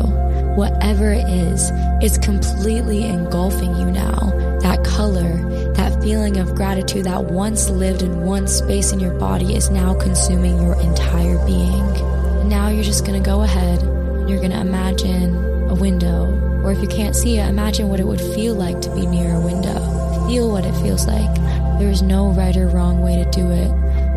Whatever 0.57 1.13
it 1.13 1.25
is, 1.29 1.71
it's 2.03 2.19
completely 2.19 3.05
engulfing 3.05 3.77
you 3.77 3.93
now. 3.93 4.59
That 4.61 4.83
color, 4.83 5.73
that 5.75 6.03
feeling 6.03 6.37
of 6.39 6.57
gratitude 6.57 7.05
that 7.05 7.27
once 7.27 7.71
lived 7.71 8.03
in 8.03 8.23
one 8.23 8.49
space 8.49 8.91
in 8.91 8.99
your 8.99 9.15
body 9.15 9.55
is 9.55 9.71
now 9.71 9.95
consuming 9.95 10.61
your 10.61 10.75
entire 10.81 11.39
being. 11.47 12.49
Now 12.49 12.71
you're 12.71 12.83
just 12.83 13.05
to 13.23 13.25
go 13.25 13.43
ahead 13.43 13.81
you're 14.29 14.41
to 14.51 14.61
imagine 14.61 15.71
a 15.71 15.75
window, 15.77 16.27
or 16.65 16.73
if 16.73 16.83
you 16.83 16.89
can't 16.89 17.15
see 17.15 17.39
it, 17.39 17.49
imagine 17.49 17.89
what 17.89 18.01
it 18.01 18.07
would 18.09 18.21
feel 18.21 18.57
like 18.57 18.81
to 18.81 18.93
be 18.97 19.07
near 19.07 19.33
a 19.33 19.41
window. 19.41 19.79
Feel 20.27 20.51
what 20.51 20.67
it 20.67 20.75
feels 20.83 21.07
like. 21.07 21.46
There's 21.79 22.03
no 22.03 22.31
right 22.31 22.57
or 22.57 22.69
wrong 22.69 23.03
way 23.03 23.23
to 23.23 23.31
do 23.31 23.51
it. 23.51 23.71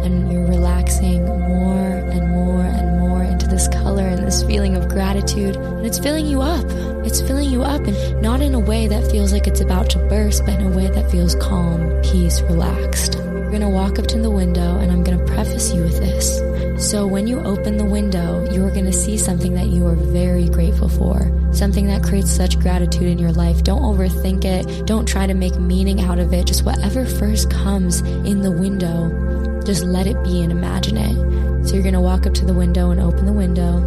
And 0.05 0.31
you're 0.31 0.47
relaxing 0.47 1.25
more 1.25 1.97
and 2.11 2.29
more 2.29 2.61
and 2.61 2.99
more 2.99 3.23
into 3.23 3.47
this 3.47 3.67
color 3.67 4.07
and 4.07 4.25
this 4.25 4.43
feeling 4.43 4.75
of 4.77 4.87
gratitude. 4.87 5.57
And 5.57 5.85
it's 5.85 5.99
filling 5.99 6.25
you 6.25 6.41
up. 6.41 6.65
It's 7.05 7.21
filling 7.21 7.49
you 7.49 7.63
up 7.63 7.81
and 7.81 8.21
not 8.21 8.41
in 8.41 8.53
a 8.53 8.59
way 8.59 8.87
that 8.87 9.11
feels 9.11 9.33
like 9.33 9.45
it's 9.45 9.61
about 9.61 9.89
to 9.91 9.99
burst, 10.07 10.45
but 10.45 10.59
in 10.59 10.71
a 10.71 10.75
way 10.75 10.89
that 10.89 11.11
feels 11.11 11.35
calm, 11.35 12.01
peace, 12.01 12.41
relaxed. 12.43 13.28
You're 13.49 13.61
going 13.61 13.73
to 13.73 13.75
walk 13.75 13.97
up 13.97 14.05
to 14.05 14.19
the 14.19 14.29
window 14.29 14.77
and 14.77 14.91
I'm 14.91 15.03
going 15.03 15.17
to 15.17 15.25
preface 15.25 15.73
you 15.73 15.81
with 15.81 15.97
this. 15.97 16.87
So 16.87 17.07
when 17.07 17.25
you 17.25 17.39
open 17.39 17.77
the 17.77 17.83
window, 17.83 18.47
you're 18.51 18.69
going 18.69 18.85
to 18.85 18.93
see 18.93 19.17
something 19.17 19.55
that 19.55 19.69
you 19.69 19.87
are 19.87 19.95
very 19.95 20.47
grateful 20.49 20.87
for. 20.87 21.31
Something 21.51 21.87
that 21.87 22.03
creates 22.03 22.29
such 22.29 22.59
gratitude 22.59 23.07
in 23.07 23.17
your 23.17 23.31
life. 23.31 23.63
Don't 23.63 23.81
overthink 23.81 24.45
it. 24.45 24.85
Don't 24.85 25.07
try 25.07 25.25
to 25.25 25.33
make 25.33 25.59
meaning 25.59 25.99
out 25.99 26.19
of 26.19 26.31
it. 26.31 26.45
Just 26.45 26.63
whatever 26.63 27.07
first 27.07 27.49
comes 27.49 28.01
in 28.01 28.43
the 28.43 28.51
window, 28.51 29.63
just 29.63 29.83
let 29.83 30.05
it 30.05 30.23
be 30.23 30.43
and 30.43 30.51
imagine 30.51 30.97
it. 30.97 31.67
So 31.67 31.73
you're 31.73 31.81
going 31.81 31.95
to 31.95 32.01
walk 32.01 32.27
up 32.27 32.35
to 32.35 32.45
the 32.45 32.53
window 32.53 32.91
and 32.91 33.01
open 33.01 33.25
the 33.25 33.33
window. 33.33 33.79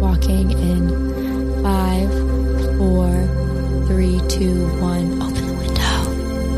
Walking 0.00 0.50
in 0.50 1.62
five, 1.62 2.10
four, 2.76 3.08
three, 3.86 4.20
two, 4.28 4.68
one. 4.82 5.22
Open 5.22 5.39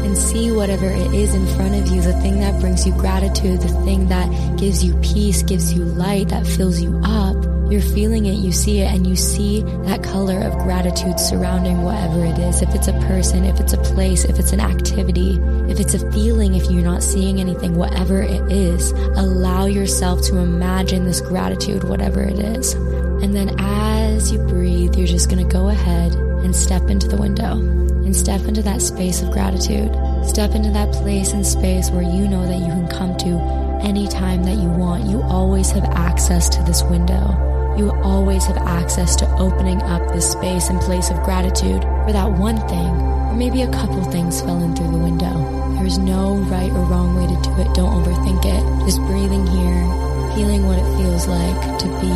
and 0.05 0.17
see 0.17 0.51
whatever 0.53 0.87
it 0.87 1.15
is 1.15 1.35
in 1.35 1.47
front 1.57 1.75
of 1.75 1.89
you, 1.89 2.01
the 2.01 2.13
thing 2.21 2.41
that 2.41 2.61
brings 2.61 2.87
you 2.87 2.93
gratitude, 2.93 3.61
the 3.61 3.69
thing 3.85 4.09
that 4.09 4.29
gives 4.59 4.85
you 4.85 4.95
peace, 4.97 5.43
gives 5.43 5.73
you 5.73 5.85
light, 5.85 6.29
that 6.29 6.47
fills 6.47 6.81
you 6.81 7.01
up. 7.05 7.37
You're 7.71 7.81
feeling 7.81 8.27
it, 8.27 8.35
you 8.35 8.53
see 8.53 8.81
it, 8.81 8.93
and 8.93 9.07
you 9.07 9.17
see 9.17 9.63
that 9.85 10.03
color 10.03 10.39
of 10.41 10.53
gratitude 10.59 11.19
surrounding 11.19 11.83
whatever 11.83 12.25
it 12.25 12.39
is. 12.39 12.61
If 12.61 12.75
it's 12.75 12.89
a 12.89 12.93
person, 12.93 13.45
if 13.45 13.61
it's 13.61 13.73
a 13.73 13.79
place, 13.79 14.25
if 14.25 14.39
it's 14.39 14.53
an 14.53 14.61
activity, 14.61 15.39
if 15.71 15.81
it's 15.81 15.95
a 15.95 16.13
feeling, 16.13 16.55
if 16.55 16.71
you're 16.71 16.83
not 16.83 17.03
seeing 17.03 17.41
anything, 17.41 17.77
whatever 17.77 18.21
it 18.21 18.53
is, 18.53 18.91
allow 19.17 19.65
yourself 19.65 20.21
to 20.25 20.37
imagine 20.37 21.07
this 21.07 21.23
gratitude, 21.23 21.85
whatever 21.85 22.21
it 22.21 22.39
is. 22.39 22.75
And 22.75 23.35
then 23.35 23.55
as 23.59 24.31
you 24.31 24.39
breathe, 24.41 24.95
you're 24.95 25.07
just 25.07 25.31
to 25.31 25.45
go 25.45 25.71
ahead 25.71 26.15
and 26.15 26.55
step 26.55 26.91
into 26.91 27.09
the 27.09 27.17
window 27.17 27.82
and 28.05 28.17
step 28.17 28.43
into 28.43 28.63
that 28.63 28.83
space 28.83 29.23
of 29.23 29.31
gratitude. 29.31 29.91
Step 30.27 30.55
into 30.55 30.71
that 30.71 30.93
place 30.93 31.33
and 31.33 31.47
space 31.47 31.91
where 31.91 32.03
you 32.03 32.29
know 32.29 32.47
that 32.47 32.59
you 32.59 32.67
can 32.67 32.89
come 32.89 33.17
to 33.19 33.39
anytime 33.83 34.45
that 34.45 34.57
you 34.57 34.69
want. 34.69 35.05
You 35.05 35.23
always 35.23 35.71
have 35.71 35.85
access 35.85 36.49
to 36.51 36.63
this 36.63 36.83
window. 36.83 37.75
You 37.77 37.91
always 38.03 38.45
have 38.45 38.59
access 38.59 39.17
to 39.17 39.37
opening 39.39 39.81
up 39.83 40.13
this 40.13 40.31
space 40.31 40.69
and 40.69 40.81
place 40.81 41.11
of 41.11 41.23
gratitude 41.23 41.83
for 41.83 42.13
that 42.13 42.31
one 42.33 42.59
thing, 42.69 42.91
or 43.31 43.35
maybe 43.35 43.63
a 43.63 43.71
couple 43.71 44.03
things 44.05 44.41
fell 44.43 44.63
in 44.63 44.77
through 44.77 44.91
the 44.91 44.99
window. 44.99 45.35
There's 45.77 45.99
no 45.99 46.37
right 46.53 46.71
or 46.71 46.85
wrong 46.85 47.17
way 47.17 47.27
to 47.27 47.43
do 47.43 47.51
it. 47.61 47.75
Don't 47.75 48.05
overthink 48.05 48.45
it. 48.45 48.85
Just 48.87 48.99
breathing 49.09 49.47
here, 49.47 49.83
feeling 50.37 50.67
what 50.67 50.79
it 50.79 50.97
feels 50.97 51.27
like 51.27 51.79
to 51.79 51.89
be 52.01 52.13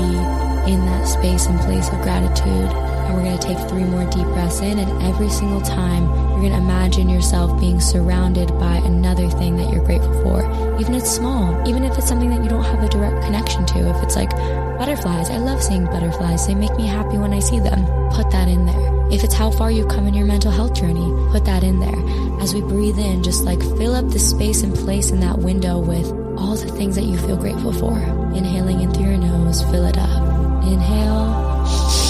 in 0.70 0.84
that 0.86 1.06
space 1.06 1.46
and 1.46 1.58
place 1.60 1.88
of 1.88 2.02
gratitude. 2.02 2.95
And 3.06 3.14
we're 3.14 3.24
going 3.24 3.38
to 3.38 3.46
take 3.46 3.58
three 3.68 3.84
more 3.84 4.04
deep 4.10 4.26
breaths 4.26 4.60
in, 4.60 4.78
and 4.78 5.02
every 5.02 5.30
single 5.30 5.60
time, 5.60 6.04
you're 6.30 6.40
going 6.40 6.52
to 6.52 6.58
imagine 6.58 7.08
yourself 7.08 7.58
being 7.60 7.80
surrounded 7.80 8.48
by 8.58 8.76
another 8.76 9.30
thing 9.30 9.56
that 9.56 9.72
you're 9.72 9.84
grateful 9.84 10.12
for. 10.22 10.44
Even 10.80 10.94
if 10.94 11.02
it's 11.02 11.10
small, 11.10 11.66
even 11.68 11.84
if 11.84 11.96
it's 11.96 12.08
something 12.08 12.30
that 12.30 12.42
you 12.42 12.48
don't 12.48 12.64
have 12.64 12.82
a 12.82 12.88
direct 12.88 13.22
connection 13.24 13.64
to. 13.66 13.88
If 13.90 14.02
it's 14.02 14.16
like 14.16 14.30
butterflies, 14.78 15.30
I 15.30 15.38
love 15.38 15.62
seeing 15.62 15.84
butterflies. 15.86 16.46
They 16.46 16.54
make 16.54 16.74
me 16.76 16.86
happy 16.86 17.16
when 17.16 17.32
I 17.32 17.38
see 17.38 17.58
them. 17.58 17.86
Put 18.10 18.30
that 18.32 18.48
in 18.48 18.66
there. 18.66 19.08
If 19.10 19.22
it's 19.22 19.34
how 19.34 19.50
far 19.50 19.70
you've 19.70 19.88
come 19.88 20.06
in 20.06 20.14
your 20.14 20.26
mental 20.26 20.50
health 20.50 20.74
journey, 20.74 21.08
put 21.30 21.44
that 21.44 21.62
in 21.62 21.78
there. 21.78 22.40
As 22.42 22.52
we 22.52 22.60
breathe 22.60 22.98
in, 22.98 23.22
just 23.22 23.44
like 23.44 23.60
fill 23.60 23.94
up 23.94 24.08
the 24.10 24.18
space 24.18 24.62
and 24.62 24.74
place 24.74 25.10
in 25.10 25.20
that 25.20 25.38
window 25.38 25.78
with 25.78 26.06
all 26.36 26.56
the 26.56 26.70
things 26.72 26.96
that 26.96 27.04
you 27.04 27.16
feel 27.18 27.36
grateful 27.36 27.72
for. 27.72 27.96
Inhaling 28.34 28.80
in 28.80 28.92
through 28.92 29.06
your 29.06 29.16
nose, 29.16 29.62
fill 29.62 29.86
it 29.86 29.96
up. 29.96 30.64
Inhale. 30.64 32.05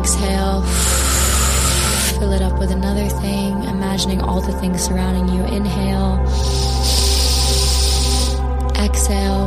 Exhale. 0.00 0.62
Fill 2.18 2.32
it 2.32 2.40
up 2.40 2.58
with 2.58 2.70
another 2.70 3.06
thing, 3.20 3.64
imagining 3.64 4.22
all 4.22 4.40
the 4.40 4.52
things 4.52 4.82
surrounding 4.82 5.28
you. 5.28 5.44
Inhale. 5.44 6.18
Exhale. 8.82 9.46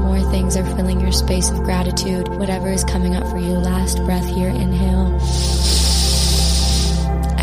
More 0.00 0.20
things 0.30 0.56
are 0.56 0.64
filling 0.74 1.00
your 1.00 1.12
space 1.12 1.50
of 1.50 1.58
gratitude. 1.64 2.28
Whatever 2.28 2.70
is 2.70 2.82
coming 2.82 3.14
up 3.14 3.28
for 3.28 3.38
you. 3.38 3.58
Last 3.58 3.98
breath 4.06 4.26
here. 4.26 4.48
Inhale. 4.48 5.14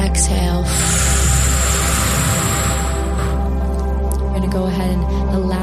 Exhale. 0.04 0.65
You're 4.19 4.30
going 4.30 4.41
to 4.41 4.48
go 4.50 4.65
ahead 4.65 4.89
and 4.89 5.04
allow 5.36 5.54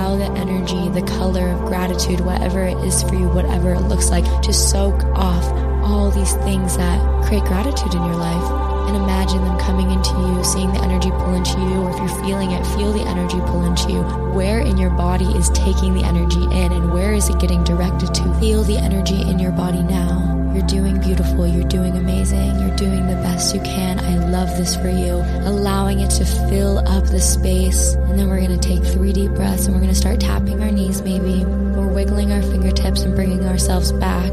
the 0.93 1.03
color 1.03 1.49
of 1.49 1.61
gratitude, 1.67 2.21
whatever 2.21 2.63
it 2.63 2.77
is 2.79 3.03
for 3.03 3.15
you, 3.15 3.29
whatever 3.29 3.73
it 3.73 3.81
looks 3.81 4.11
like, 4.11 4.25
to 4.43 4.53
soak 4.53 5.03
off 5.17 5.45
all 5.83 6.11
these 6.11 6.35
things 6.45 6.77
that 6.77 7.25
create 7.25 7.45
gratitude 7.45 7.95
in 7.95 8.05
your 8.05 8.17
life. 8.17 8.51
And 8.89 8.97
imagine 8.97 9.45
them 9.45 9.59
coming 9.59 9.91
into 9.91 10.11
you, 10.11 10.45
seeing 10.45 10.73
the 10.73 10.83
energy 10.83 11.11
pull 11.11 11.35
into 11.35 11.59
you, 11.59 11.83
or 11.83 11.91
if 11.91 11.99
you're 11.99 12.25
feeling 12.25 12.51
it, 12.51 12.67
feel 12.77 12.93
the 12.93 13.03
energy 13.03 13.39
pull 13.47 13.65
into 13.65 13.91
you. 13.91 14.03
Where 14.35 14.61
in 14.61 14.77
your 14.77 14.91
body 14.91 15.27
is 15.37 15.51
taking 15.51 15.95
the 15.95 16.05
energy 16.05 16.43
in, 16.43 16.73
and 16.73 16.93
where 16.93 17.13
is 17.13 17.29
it 17.29 17.39
getting 17.39 17.65
directed 17.65 18.13
to? 18.15 18.35
Feel 18.41 18.65
the 18.65 18.79
energy 18.79 19.23
in 19.23 19.39
your 19.39 19.53
body 19.53 19.83
now. 19.83 20.42
You're 20.55 20.67
doing 20.67 21.01
beautiful. 21.01 21.47
You're 21.47 21.69
doing 21.69 21.97
amazing. 21.97 22.61
You're 22.61 22.77
doing 22.77 23.07
the 23.07 23.15
best 23.17 23.55
you 23.55 23.61
can. 23.63 23.99
I 23.99 24.29
love 24.29 24.49
this 24.59 24.77
for 24.77 24.89
you. 24.89 25.15
Allowing 25.49 26.01
it 26.01 26.11
to 26.11 26.25
fill 26.25 26.79
up 26.87 27.05
the 27.05 27.21
space. 27.21 27.95
And 27.95 28.19
then 28.19 28.29
we're 28.29 28.41
going 28.41 28.59
to 28.59 28.69
take 28.69 28.85
three 28.85 29.13
deep 29.13 29.33
breaths 29.33 29.67
and 29.67 29.75
we're 29.75 29.81
going 29.81 29.95
to 29.95 29.99
start 29.99 30.21
tapping 30.21 30.63
our 30.63 30.71
knees 30.71 31.01
maybe. 31.03 31.45
We're 31.45 31.93
wiggling 31.93 32.33
our 32.33 32.43
fingertips 32.43 33.03
and 33.03 33.15
bringing 33.15 33.47
ourselves 33.47 33.93
back 33.93 34.33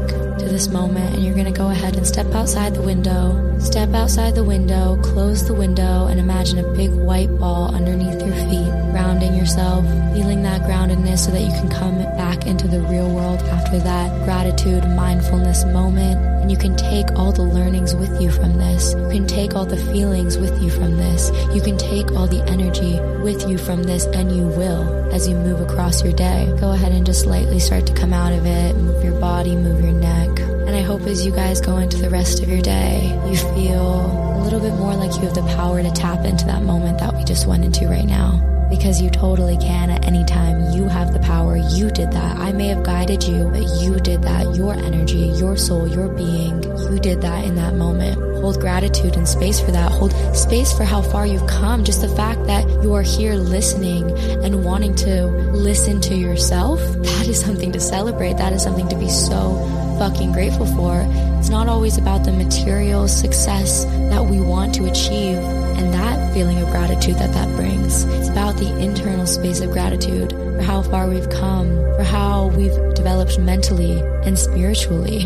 this 0.50 0.68
moment. 0.68 1.14
And 1.14 1.24
you're 1.24 1.34
going 1.34 1.52
to 1.52 1.58
go 1.58 1.70
ahead 1.70 1.96
and 1.96 2.06
step 2.06 2.26
outside 2.34 2.74
the 2.74 2.82
window. 2.82 3.58
Step 3.60 3.94
outside 3.94 4.34
the 4.34 4.44
window, 4.44 5.00
close 5.02 5.46
the 5.46 5.54
window, 5.54 6.06
and 6.06 6.18
imagine 6.18 6.58
a 6.58 6.72
big 6.74 6.90
white 6.90 7.30
ball 7.38 7.74
underneath 7.74 8.20
your 8.20 8.34
feet, 8.48 8.70
grounding 8.90 9.34
yourself, 9.34 9.84
feeling 10.14 10.42
that 10.42 10.62
groundedness 10.62 11.18
so 11.18 11.30
that 11.30 11.42
you 11.42 11.52
can 11.52 11.68
come 11.68 11.98
back 12.16 12.46
into 12.46 12.66
the 12.66 12.80
real 12.82 13.14
world 13.14 13.40
after 13.44 13.78
that 13.78 14.24
gratitude, 14.24 14.84
mindfulness 14.96 15.64
moment. 15.66 16.39
And 16.40 16.50
you 16.50 16.56
can 16.56 16.76
take 16.76 17.10
all 17.12 17.32
the 17.32 17.42
learnings 17.42 17.94
with 17.94 18.20
you 18.20 18.30
from 18.30 18.58
this. 18.58 18.94
You 18.94 19.10
can 19.10 19.26
take 19.26 19.54
all 19.54 19.66
the 19.66 19.76
feelings 19.76 20.38
with 20.38 20.62
you 20.62 20.70
from 20.70 20.96
this. 20.96 21.30
You 21.54 21.60
can 21.60 21.76
take 21.76 22.12
all 22.12 22.26
the 22.26 22.42
energy 22.48 22.98
with 23.22 23.48
you 23.48 23.58
from 23.58 23.82
this, 23.82 24.06
and 24.06 24.34
you 24.34 24.46
will 24.46 25.12
as 25.12 25.28
you 25.28 25.36
move 25.36 25.60
across 25.60 26.02
your 26.02 26.12
day. 26.12 26.52
Go 26.60 26.72
ahead 26.72 26.92
and 26.92 27.04
just 27.04 27.26
lightly 27.26 27.58
start 27.58 27.86
to 27.86 27.94
come 27.94 28.12
out 28.12 28.32
of 28.32 28.46
it. 28.46 28.76
Move 28.76 29.04
your 29.04 29.18
body, 29.20 29.54
move 29.54 29.82
your 29.82 29.92
neck. 29.92 30.40
And 30.40 30.70
I 30.70 30.82
hope 30.82 31.02
as 31.02 31.24
you 31.24 31.32
guys 31.32 31.60
go 31.60 31.78
into 31.78 31.98
the 31.98 32.10
rest 32.10 32.42
of 32.42 32.48
your 32.48 32.62
day, 32.62 33.02
you 33.28 33.36
feel 33.36 34.36
a 34.36 34.42
little 34.42 34.60
bit 34.60 34.74
more 34.74 34.94
like 34.94 35.14
you 35.16 35.22
have 35.22 35.34
the 35.34 35.42
power 35.54 35.82
to 35.82 35.90
tap 35.90 36.24
into 36.24 36.46
that 36.46 36.62
moment 36.62 36.98
that 36.98 37.14
we 37.14 37.24
just 37.24 37.46
went 37.46 37.64
into 37.64 37.86
right 37.86 38.06
now 38.06 38.49
because 38.70 39.02
you 39.02 39.10
totally 39.10 39.56
can 39.58 39.90
at 39.90 40.06
any 40.06 40.24
time. 40.24 40.72
You 40.72 40.88
have 40.88 41.12
the 41.12 41.18
power. 41.20 41.56
You 41.56 41.90
did 41.90 42.12
that. 42.12 42.38
I 42.38 42.52
may 42.52 42.68
have 42.68 42.82
guided 42.82 43.24
you, 43.24 43.50
but 43.52 43.66
you 43.82 43.98
did 44.00 44.22
that. 44.22 44.54
Your 44.54 44.74
energy, 44.74 45.26
your 45.36 45.56
soul, 45.56 45.86
your 45.88 46.08
being, 46.08 46.62
you 46.62 46.98
did 47.00 47.20
that 47.22 47.44
in 47.44 47.56
that 47.56 47.74
moment. 47.74 48.16
Hold 48.40 48.58
gratitude 48.58 49.16
and 49.16 49.28
space 49.28 49.60
for 49.60 49.70
that. 49.72 49.92
Hold 49.92 50.12
space 50.34 50.72
for 50.72 50.84
how 50.84 51.02
far 51.02 51.26
you've 51.26 51.46
come. 51.46 51.84
Just 51.84 52.00
the 52.00 52.08
fact 52.08 52.46
that 52.46 52.66
you 52.82 52.94
are 52.94 53.02
here 53.02 53.34
listening 53.34 54.10
and 54.42 54.64
wanting 54.64 54.94
to 54.96 55.26
listen 55.26 56.00
to 56.02 56.14
yourself, 56.14 56.80
that 56.80 57.28
is 57.28 57.38
something 57.38 57.72
to 57.72 57.80
celebrate. 57.80 58.38
That 58.38 58.52
is 58.52 58.62
something 58.62 58.88
to 58.88 58.96
be 58.96 59.08
so 59.08 59.58
fucking 59.98 60.32
grateful 60.32 60.66
for. 60.66 61.29
It's 61.40 61.48
not 61.48 61.68
always 61.68 61.96
about 61.96 62.24
the 62.24 62.32
material 62.32 63.08
success 63.08 63.86
that 64.10 64.26
we 64.26 64.42
want 64.42 64.74
to 64.74 64.84
achieve 64.84 65.38
and 65.38 65.92
that 65.94 66.34
feeling 66.34 66.58
of 66.58 66.68
gratitude 66.68 67.14
that 67.14 67.32
that 67.32 67.48
brings. 67.56 68.04
It's 68.04 68.28
about 68.28 68.58
the 68.58 68.78
internal 68.78 69.26
space 69.26 69.62
of 69.62 69.70
gratitude 69.70 70.32
for 70.32 70.60
how 70.60 70.82
far 70.82 71.08
we've 71.08 71.30
come, 71.30 71.68
for 71.96 72.02
how 72.02 72.48
we've 72.48 72.76
developed 72.94 73.38
mentally 73.38 74.00
and 74.26 74.38
spiritually. 74.38 75.24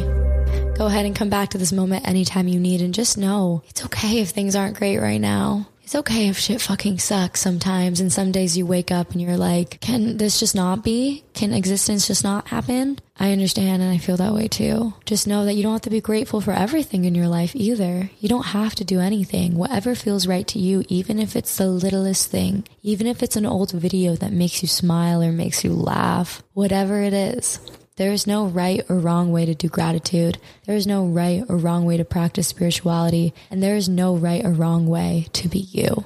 Go 0.76 0.86
ahead 0.86 1.04
and 1.04 1.16
come 1.16 1.30
back 1.30 1.48
to 1.50 1.58
this 1.58 1.72
moment 1.72 2.06
anytime 2.06 2.46
you 2.46 2.60
need 2.60 2.80
and 2.80 2.94
just 2.94 3.18
know 3.18 3.64
it's 3.66 3.84
okay 3.86 4.20
if 4.20 4.30
things 4.30 4.54
aren't 4.54 4.76
great 4.76 4.98
right 4.98 5.20
now. 5.20 5.66
It's 5.84 5.94
okay 5.94 6.28
if 6.28 6.38
shit 6.38 6.62
fucking 6.62 6.98
sucks 6.98 7.42
sometimes 7.42 8.00
and 8.00 8.10
some 8.10 8.32
days 8.32 8.56
you 8.56 8.64
wake 8.64 8.90
up 8.90 9.12
and 9.12 9.20
you're 9.20 9.36
like, 9.36 9.82
can 9.82 10.16
this 10.16 10.40
just 10.40 10.54
not 10.54 10.82
be? 10.82 11.24
Can 11.34 11.52
existence 11.52 12.06
just 12.06 12.24
not 12.24 12.48
happen? 12.48 12.98
I 13.18 13.32
understand 13.32 13.82
and 13.82 13.92
I 13.92 13.98
feel 13.98 14.16
that 14.16 14.32
way 14.32 14.48
too. 14.48 14.94
Just 15.04 15.26
know 15.26 15.44
that 15.44 15.52
you 15.52 15.62
don't 15.62 15.72
have 15.72 15.82
to 15.82 15.90
be 15.90 16.00
grateful 16.00 16.40
for 16.40 16.52
everything 16.52 17.04
in 17.04 17.14
your 17.14 17.28
life 17.28 17.54
either. 17.54 18.08
You 18.18 18.30
don't 18.30 18.46
have 18.46 18.74
to 18.76 18.84
do 18.84 18.98
anything. 18.98 19.56
Whatever 19.56 19.94
feels 19.94 20.26
right 20.26 20.48
to 20.48 20.58
you, 20.58 20.84
even 20.88 21.18
if 21.18 21.36
it's 21.36 21.58
the 21.58 21.68
littlest 21.68 22.30
thing, 22.30 22.66
even 22.82 23.06
if 23.06 23.22
it's 23.22 23.36
an 23.36 23.44
old 23.44 23.72
video 23.72 24.16
that 24.16 24.32
makes 24.32 24.62
you 24.62 24.68
smile 24.68 25.22
or 25.22 25.32
makes 25.32 25.64
you 25.64 25.74
laugh, 25.74 26.42
whatever 26.54 27.02
it 27.02 27.12
is. 27.12 27.60
There 27.96 28.10
is 28.10 28.26
no 28.26 28.46
right 28.46 28.80
or 28.88 28.98
wrong 28.98 29.30
way 29.30 29.46
to 29.46 29.54
do 29.54 29.68
gratitude. 29.68 30.38
There 30.66 30.74
is 30.74 30.84
no 30.84 31.06
right 31.06 31.44
or 31.48 31.56
wrong 31.56 31.84
way 31.84 31.96
to 31.96 32.04
practice 32.04 32.48
spirituality. 32.48 33.32
And 33.52 33.62
there 33.62 33.76
is 33.76 33.88
no 33.88 34.16
right 34.16 34.44
or 34.44 34.50
wrong 34.50 34.88
way 34.88 35.28
to 35.34 35.48
be 35.48 35.60
you. 35.60 36.04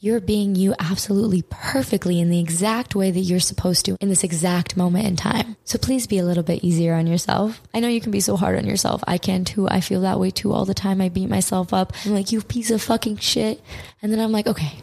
You're 0.00 0.20
being 0.20 0.54
you 0.54 0.74
absolutely 0.78 1.40
perfectly 1.48 2.20
in 2.20 2.28
the 2.28 2.40
exact 2.40 2.94
way 2.94 3.10
that 3.10 3.20
you're 3.20 3.40
supposed 3.40 3.86
to 3.86 3.96
in 4.02 4.10
this 4.10 4.22
exact 4.22 4.76
moment 4.76 5.06
in 5.06 5.16
time. 5.16 5.56
So 5.64 5.78
please 5.78 6.06
be 6.06 6.18
a 6.18 6.26
little 6.26 6.42
bit 6.42 6.62
easier 6.62 6.92
on 6.92 7.06
yourself. 7.06 7.62
I 7.72 7.80
know 7.80 7.88
you 7.88 8.02
can 8.02 8.12
be 8.12 8.20
so 8.20 8.36
hard 8.36 8.58
on 8.58 8.66
yourself. 8.66 9.02
I 9.06 9.16
can 9.16 9.46
too. 9.46 9.66
I 9.66 9.80
feel 9.80 10.02
that 10.02 10.20
way 10.20 10.30
too 10.30 10.52
all 10.52 10.66
the 10.66 10.74
time. 10.74 11.00
I 11.00 11.08
beat 11.08 11.30
myself 11.30 11.72
up. 11.72 11.94
I'm 12.04 12.12
like, 12.12 12.32
you 12.32 12.42
piece 12.42 12.70
of 12.70 12.82
fucking 12.82 13.16
shit. 13.16 13.62
And 14.02 14.12
then 14.12 14.20
I'm 14.20 14.30
like, 14.30 14.46
okay, 14.46 14.74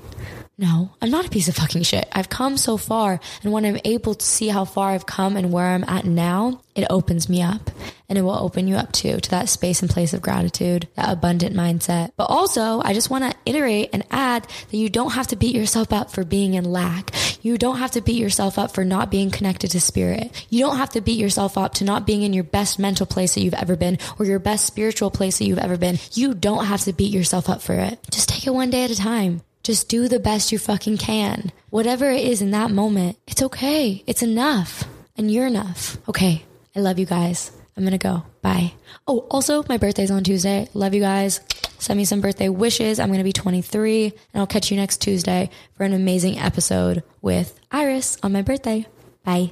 no, 0.61 0.91
I'm 1.01 1.09
not 1.09 1.25
a 1.25 1.29
piece 1.29 1.47
of 1.47 1.55
fucking 1.55 1.81
shit. 1.81 2.07
I've 2.11 2.29
come 2.29 2.55
so 2.55 2.77
far. 2.77 3.19
And 3.41 3.51
when 3.51 3.65
I'm 3.65 3.79
able 3.83 4.13
to 4.13 4.23
see 4.23 4.47
how 4.47 4.63
far 4.63 4.91
I've 4.91 5.07
come 5.07 5.35
and 5.35 5.51
where 5.51 5.65
I'm 5.65 5.83
at 5.85 6.05
now, 6.05 6.61
it 6.75 6.85
opens 6.91 7.27
me 7.27 7.41
up 7.41 7.71
and 8.07 8.15
it 8.15 8.21
will 8.21 8.37
open 8.37 8.67
you 8.67 8.75
up 8.75 8.91
too, 8.91 9.19
to 9.19 9.29
that 9.31 9.49
space 9.49 9.81
and 9.81 9.89
place 9.89 10.13
of 10.13 10.21
gratitude, 10.21 10.87
that 10.95 11.11
abundant 11.11 11.55
mindset. 11.55 12.11
But 12.15 12.25
also, 12.25 12.79
I 12.79 12.93
just 12.93 13.09
want 13.09 13.23
to 13.23 13.35
iterate 13.43 13.89
and 13.91 14.05
add 14.11 14.43
that 14.43 14.77
you 14.77 14.87
don't 14.87 15.13
have 15.13 15.27
to 15.27 15.35
beat 15.35 15.55
yourself 15.55 15.91
up 15.91 16.11
for 16.11 16.23
being 16.23 16.53
in 16.53 16.63
lack. 16.63 17.09
You 17.41 17.57
don't 17.57 17.79
have 17.79 17.91
to 17.91 18.01
beat 18.01 18.21
yourself 18.21 18.59
up 18.59 18.71
for 18.71 18.85
not 18.85 19.09
being 19.09 19.31
connected 19.31 19.71
to 19.71 19.81
spirit. 19.81 20.45
You 20.51 20.59
don't 20.59 20.77
have 20.77 20.91
to 20.91 21.01
beat 21.01 21.19
yourself 21.19 21.57
up 21.57 21.73
to 21.75 21.85
not 21.85 22.05
being 22.05 22.21
in 22.21 22.33
your 22.33 22.43
best 22.43 22.77
mental 22.77 23.07
place 23.07 23.33
that 23.33 23.41
you've 23.41 23.55
ever 23.55 23.75
been 23.75 23.97
or 24.19 24.27
your 24.27 24.37
best 24.37 24.67
spiritual 24.67 25.09
place 25.09 25.39
that 25.39 25.45
you've 25.45 25.57
ever 25.57 25.77
been. 25.77 25.97
You 26.13 26.35
don't 26.35 26.65
have 26.65 26.81
to 26.81 26.93
beat 26.93 27.11
yourself 27.11 27.49
up 27.49 27.63
for 27.63 27.73
it. 27.73 27.99
Just 28.11 28.29
take 28.29 28.45
it 28.45 28.53
one 28.53 28.69
day 28.69 28.83
at 28.83 28.91
a 28.91 28.95
time. 28.95 29.41
Just 29.63 29.89
do 29.89 30.07
the 30.07 30.19
best 30.19 30.51
you 30.51 30.59
fucking 30.59 30.97
can. 30.97 31.51
Whatever 31.69 32.09
it 32.09 32.25
is 32.25 32.41
in 32.41 32.51
that 32.51 32.71
moment, 32.71 33.17
it's 33.27 33.41
okay. 33.43 34.03
It's 34.07 34.23
enough. 34.23 34.83
And 35.17 35.29
you're 35.31 35.47
enough. 35.47 35.97
Okay. 36.09 36.43
I 36.75 36.79
love 36.79 36.99
you 36.99 37.05
guys. 37.05 37.51
I'm 37.75 37.83
gonna 37.83 37.97
go. 37.97 38.23
Bye. 38.41 38.73
Oh, 39.07 39.19
also, 39.29 39.63
my 39.69 39.77
birthday's 39.77 40.11
on 40.11 40.23
Tuesday. 40.23 40.67
Love 40.73 40.93
you 40.93 41.01
guys. 41.01 41.39
Send 41.79 41.97
me 41.97 42.05
some 42.05 42.21
birthday 42.21 42.49
wishes. 42.49 42.99
I'm 42.99 43.11
gonna 43.11 43.23
be 43.23 43.33
23, 43.33 44.05
and 44.05 44.41
I'll 44.41 44.47
catch 44.47 44.71
you 44.71 44.77
next 44.77 44.97
Tuesday 45.01 45.49
for 45.73 45.83
an 45.83 45.93
amazing 45.93 46.37
episode 46.37 47.03
with 47.21 47.59
Iris 47.71 48.17
on 48.23 48.33
my 48.33 48.41
birthday. 48.41 48.85
Bye. 49.23 49.51